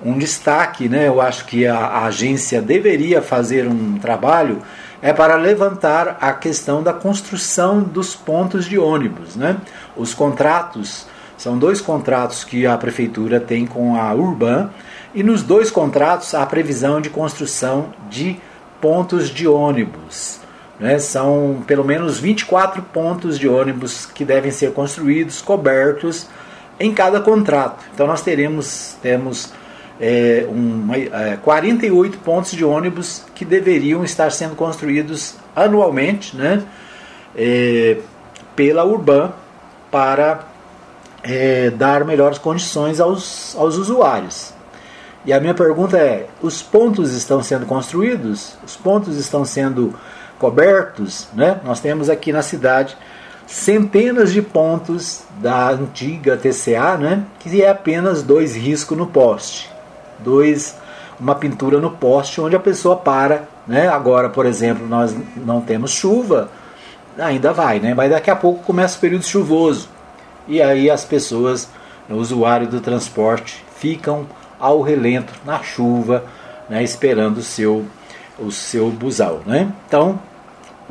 Um 0.05 0.19
destaque, 0.19 0.87
né, 0.87 1.09
eu 1.09 1.23
acho 1.23 1.47
que 1.47 1.67
a, 1.67 1.79
a 1.79 2.05
agência 2.05 2.61
deveria 2.61 3.23
fazer 3.23 3.67
um 3.67 3.99
trabalho 3.99 4.61
é 5.01 5.11
para 5.11 5.37
levantar 5.37 6.19
a 6.21 6.33
questão 6.33 6.83
da 6.83 6.93
construção 6.93 7.81
dos 7.81 8.15
pontos 8.15 8.67
de 8.67 8.79
ônibus. 8.79 9.37
Né? 9.37 9.57
Os 9.97 10.13
contratos, 10.13 11.07
são 11.39 11.57
dois 11.57 11.81
contratos 11.81 12.45
que 12.45 12.67
a 12.67 12.77
prefeitura 12.77 13.41
tem 13.41 13.67
com 13.67 13.97
a 13.97 14.13
Urban, 14.13 14.69
e 15.15 15.23
nos 15.23 15.43
dois 15.43 15.71
contratos 15.71 16.35
há 16.35 16.45
previsão 16.45 17.01
de 17.01 17.09
construção 17.09 17.87
de 18.11 18.37
pontos 18.83 19.31
de 19.31 19.49
ônibus. 19.49 20.42
Né? 20.83 20.99
São 20.99 21.63
pelo 21.65 21.85
menos 21.85 22.19
24 22.19 22.83
pontos 22.83 23.39
de 23.39 23.49
ônibus 23.49 24.05
que 24.05 24.25
devem 24.25 24.51
ser 24.51 24.73
construídos, 24.73 25.41
cobertos 25.41 26.27
em 26.79 26.93
cada 26.93 27.21
contrato. 27.21 27.85
Então 27.95 28.05
nós 28.05 28.21
teremos, 28.21 28.97
temos 29.01 29.53
é, 30.01 30.45
uma, 30.49 30.97
é, 30.97 31.39
48 31.41 32.19
pontos 32.19 32.51
de 32.51 32.65
ônibus 32.65 33.25
que 33.33 33.45
deveriam 33.45 34.03
estar 34.03 34.33
sendo 34.33 34.57
construídos 34.57 35.37
anualmente 35.55 36.37
né, 36.37 36.65
é, 37.37 37.99
pela 38.57 38.85
Urban 38.85 39.31
para 39.89 40.41
é, 41.23 41.71
dar 41.71 42.05
melhores 42.05 42.39
condições 42.39 42.99
aos, 42.99 43.55
aos 43.55 43.77
usuários. 43.77 44.53
E 45.25 45.33
a 45.33 45.39
minha 45.39 45.55
pergunta 45.55 45.97
é: 45.97 46.27
os 46.43 46.61
pontos 46.61 47.13
estão 47.13 47.41
sendo 47.41 47.67
construídos? 47.67 48.57
Os 48.67 48.77
pontos 48.77 49.17
estão 49.17 49.45
sendo 49.45 49.95
cobertos? 50.43 51.29
Né? 51.33 51.61
Nós 51.65 51.81
temos 51.81 52.11
aqui 52.11 52.33
na 52.33 52.43
cidade 52.43 52.97
centenas 53.47 54.33
de 54.33 54.43
pontos 54.43 55.23
da 55.39 55.71
antiga 55.71 56.37
TCA, 56.37 56.97
né, 56.97 57.25
que 57.39 57.63
é 57.63 57.71
apenas 57.71 58.23
dois 58.23 58.57
riscos 58.57 58.97
no 58.97 59.07
poste 59.07 59.73
dois, 60.23 60.77
uma 61.19 61.35
pintura 61.35 61.81
no 61.81 61.91
poste 61.91 62.41
onde 62.41 62.57
a 62.57 62.61
pessoa 62.61 62.97
para. 62.97 63.45
Né? 63.67 63.89
Agora, 63.89 64.29
por 64.29 64.47
exemplo, 64.47 64.87
nós 64.87 65.15
não 65.37 65.61
temos 65.61 65.91
chuva, 65.91 66.49
ainda 67.19 67.53
vai, 67.53 67.79
né? 67.79 67.95
mas 67.95 68.11
daqui 68.11 68.31
a 68.31 68.37
pouco 68.37 68.63
começa 68.65 68.97
o 68.97 69.01
período 69.01 69.25
chuvoso. 69.25 69.89
E 70.49 70.61
aí 70.61 70.91
as 70.91 71.05
pessoas, 71.05 71.69
o 72.09 72.15
usuário 72.15 72.67
do 72.67 72.81
transporte, 72.81 73.65
ficam 73.77 74.27
ao 74.59 74.81
relento 74.81 75.33
na 75.45 75.63
chuva, 75.63 76.25
né? 76.69 76.83
esperando 76.83 77.39
o 77.39 77.43
seu, 77.43 77.85
o 78.39 78.51
seu 78.51 78.89
busal. 78.91 79.41
Né? 79.47 79.71
Então, 79.87 80.19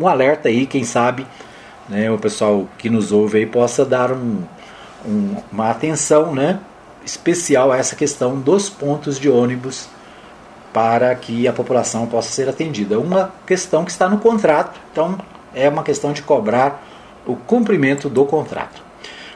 um 0.01 0.07
alerta 0.07 0.49
aí, 0.49 0.65
quem 0.65 0.83
sabe 0.83 1.25
né, 1.87 2.09
o 2.09 2.17
pessoal 2.17 2.67
que 2.77 2.89
nos 2.89 3.11
ouve 3.11 3.39
aí 3.39 3.45
possa 3.45 3.85
dar 3.85 4.11
um, 4.11 4.43
um, 5.05 5.35
uma 5.51 5.69
atenção 5.69 6.33
né, 6.33 6.59
especial 7.05 7.71
a 7.71 7.77
essa 7.77 7.95
questão 7.95 8.39
dos 8.39 8.69
pontos 8.69 9.19
de 9.19 9.29
ônibus 9.29 9.89
para 10.73 11.13
que 11.15 11.47
a 11.47 11.53
população 11.53 12.07
possa 12.07 12.31
ser 12.31 12.47
atendida. 12.47 12.97
Uma 12.97 13.33
questão 13.45 13.83
que 13.83 13.91
está 13.91 14.07
no 14.07 14.19
contrato, 14.19 14.79
então 14.91 15.17
é 15.53 15.67
uma 15.67 15.83
questão 15.83 16.13
de 16.13 16.21
cobrar 16.21 16.81
o 17.25 17.35
cumprimento 17.35 18.09
do 18.09 18.25
contrato. 18.25 18.81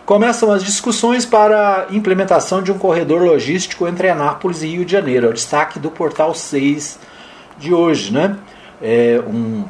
Começam 0.06 0.52
as 0.52 0.64
discussões 0.64 1.26
para 1.26 1.88
a 1.90 1.94
implementação 1.96 2.62
de 2.62 2.72
um 2.72 2.78
corredor 2.78 3.24
logístico 3.24 3.88
entre 3.88 4.08
Anápolis 4.08 4.62
e 4.62 4.68
Rio 4.68 4.86
de 4.86 4.92
Janeiro. 4.92 5.28
É 5.28 5.30
o 5.30 5.34
destaque 5.34 5.80
do 5.80 5.90
portal 5.90 6.34
6 6.34 7.00
de 7.58 7.74
hoje, 7.74 8.14
né? 8.14 8.38
É 8.82 9.20
um, 9.28 9.66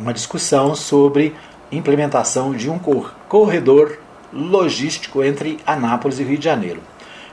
uma 0.00 0.12
discussão 0.12 0.74
sobre 0.74 1.34
implementação 1.70 2.52
de 2.52 2.70
um 2.70 2.78
corredor 3.28 3.98
logístico 4.32 5.22
entre 5.22 5.58
Anápolis 5.66 6.18
e 6.18 6.22
Rio 6.22 6.38
de 6.38 6.44
Janeiro. 6.44 6.80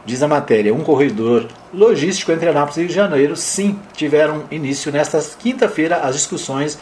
Diz 0.05 0.23
a 0.23 0.27
matéria, 0.27 0.73
um 0.73 0.83
corredor 0.83 1.47
logístico 1.73 2.31
entre 2.31 2.49
Anápolis 2.49 2.77
e 2.77 2.79
Rio 2.81 2.89
de 2.89 2.95
Janeiro, 2.95 3.35
sim, 3.35 3.77
tiveram 3.93 4.43
início 4.49 4.91
nesta 4.91 5.19
quinta-feira 5.37 5.97
as 5.97 6.15
discussões 6.15 6.79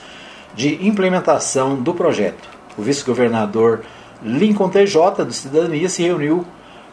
de 0.55 0.85
implementação 0.87 1.75
do 1.75 1.93
projeto. 1.93 2.47
O 2.77 2.81
vice-governador 2.81 3.81
Lincoln 4.23 4.69
TJ 4.69 5.25
do 5.25 5.33
Cidadania 5.33 5.89
se 5.89 6.03
reuniu 6.03 6.45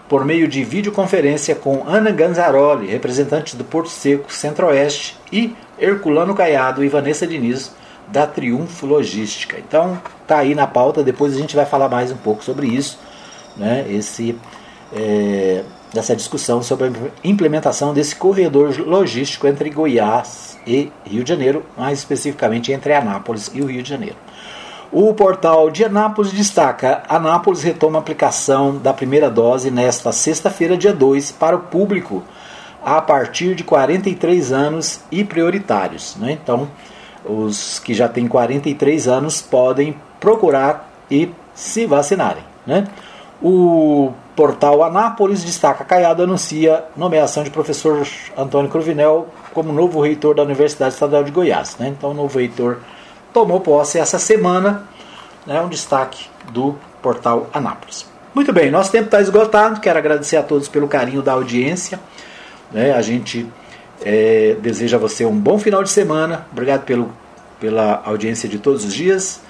por 0.09 0.25
meio 0.25 0.47
de 0.47 0.63
videoconferência 0.63 1.55
com 1.55 1.85
Ana 1.87 2.11
Ganzaroli, 2.11 2.87
representante 2.87 3.57
do 3.57 3.65
Porto 3.65 3.89
Seco 3.89 4.33
Centro-Oeste, 4.33 5.17
e 5.33 5.55
Herculano 5.79 6.35
Caiado 6.35 6.85
e 6.85 6.89
Vanessa 6.89 7.27
Diniz, 7.27 7.75
da 8.09 8.27
Triunfo 8.27 8.87
Logística. 8.87 9.59
Então, 9.59 10.01
tá 10.27 10.39
aí 10.39 10.55
na 10.55 10.67
pauta, 10.67 11.03
depois 11.03 11.35
a 11.35 11.39
gente 11.39 11.57
vai 11.57 11.67
falar 11.67 11.89
mais 11.89 12.11
um 12.11 12.17
pouco 12.17 12.45
sobre 12.45 12.67
isso, 12.67 12.99
né? 13.57 13.87
Esse, 13.89 14.37
é, 14.93 15.63
dessa 15.93 16.15
discussão 16.15 16.63
sobre 16.63 16.89
a 16.89 16.91
implementação 17.23 17.95
desse 17.95 18.17
corredor 18.17 18.79
logístico 18.81 19.47
entre 19.47 19.71
Goiás 19.71 20.59
e 20.67 20.91
Rio 21.05 21.23
de 21.23 21.29
Janeiro, 21.29 21.65
mais 21.77 21.99
especificamente 21.99 22.73
entre 22.73 22.95
Anápolis 22.95 23.51
e 23.55 23.61
o 23.61 23.67
Rio 23.67 23.83
de 23.83 23.89
Janeiro. 23.89 24.17
O 24.93 25.13
portal 25.13 25.71
de 25.71 25.85
Anápolis 25.85 26.33
destaca: 26.33 27.03
Anápolis 27.09 27.63
retoma 27.63 27.99
a 27.99 28.01
aplicação 28.01 28.77
da 28.77 28.93
primeira 28.93 29.29
dose 29.29 29.71
nesta 29.71 30.13
sexta-feira, 30.13 30.77
dia 30.77 30.93
2, 30.93 31.33
para 31.33 31.57
o 31.57 31.61
público 31.61 32.23
a 32.85 33.01
partir 33.01 33.55
de 33.55 33.65
43 33.65 34.53
anos 34.53 35.01
e 35.11 35.25
prioritários. 35.25 36.17
Né? 36.17 36.33
Então, 36.33 36.69
os 37.25 37.79
que 37.79 37.95
já 37.95 38.09
têm 38.09 38.27
43 38.27 39.09
anos 39.09 39.41
podem 39.41 39.97
procurar 40.21 40.91
e 41.11 41.31
se 41.55 41.87
vacinarem. 41.87 42.43
Né? 42.67 42.87
O 43.43 44.13
portal 44.35 44.83
Anápolis 44.83 45.45
destaca: 45.45 45.85
Caiado 45.85 46.23
anuncia 46.23 46.85
nomeação 46.97 47.43
de 47.43 47.51
professor 47.51 48.07
Antônio 48.37 48.71
Cruvinel 48.71 49.29
como 49.53 49.73
novo 49.73 50.01
reitor 50.01 50.35
da 50.35 50.43
Universidade 50.43 50.95
Estadual 50.95 51.25
de 51.25 51.31
Goiás. 51.31 51.77
Né? 51.79 51.89
Então, 51.89 52.11
o 52.11 52.15
novo 52.15 52.39
reitor 52.39 52.79
tomou 53.33 53.61
posse 53.61 53.99
essa 53.99 54.19
semana, 54.19 54.89
né, 55.45 55.61
um 55.61 55.69
destaque 55.69 56.27
do 56.51 56.77
portal 57.03 57.49
Anápolis. 57.53 58.07
Muito 58.35 58.53
bem, 58.53 58.71
nosso 58.71 58.91
tempo 58.91 59.07
está 59.07 59.21
esgotado. 59.21 59.81
Quero 59.81 59.99
agradecer 59.99 60.37
a 60.37 60.43
todos 60.43 60.69
pelo 60.69 60.89
carinho 60.89 61.23
da 61.23 61.33
audiência. 61.33 62.01
Né, 62.73 62.93
a 62.93 63.03
gente 63.03 63.47
é, 64.03 64.57
deseja 64.61 64.97
a 64.97 65.01
você 65.01 65.25
um 65.25 65.37
bom 65.37 65.59
final 65.59 65.83
de 65.83 65.91
semana. 65.91 66.47
Obrigado 66.51 66.85
pelo, 66.85 67.13
pela 67.61 68.03
audiência 68.05 68.49
de 68.49 68.59
todos 68.59 68.85
os 68.85 68.95
dias. 68.95 69.41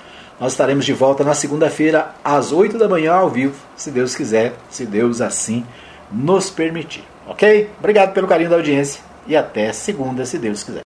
Nós 0.40 0.52
estaremos 0.52 0.84
de 0.84 0.92
volta 0.92 1.22
na 1.22 1.32
segunda-feira, 1.32 2.12
às 2.24 2.50
8 2.50 2.76
da 2.76 2.88
manhã, 2.88 3.12
ao 3.12 3.30
vivo, 3.30 3.54
se 3.76 3.90
Deus 3.90 4.16
quiser, 4.16 4.54
se 4.68 4.84
Deus 4.84 5.20
assim 5.20 5.64
nos 6.10 6.50
permitir. 6.50 7.04
Ok? 7.26 7.70
Obrigado 7.78 8.12
pelo 8.12 8.26
carinho 8.26 8.50
da 8.50 8.56
audiência 8.56 9.00
e 9.26 9.36
até 9.36 9.72
segunda, 9.72 10.26
se 10.26 10.36
Deus 10.36 10.64
quiser. 10.64 10.82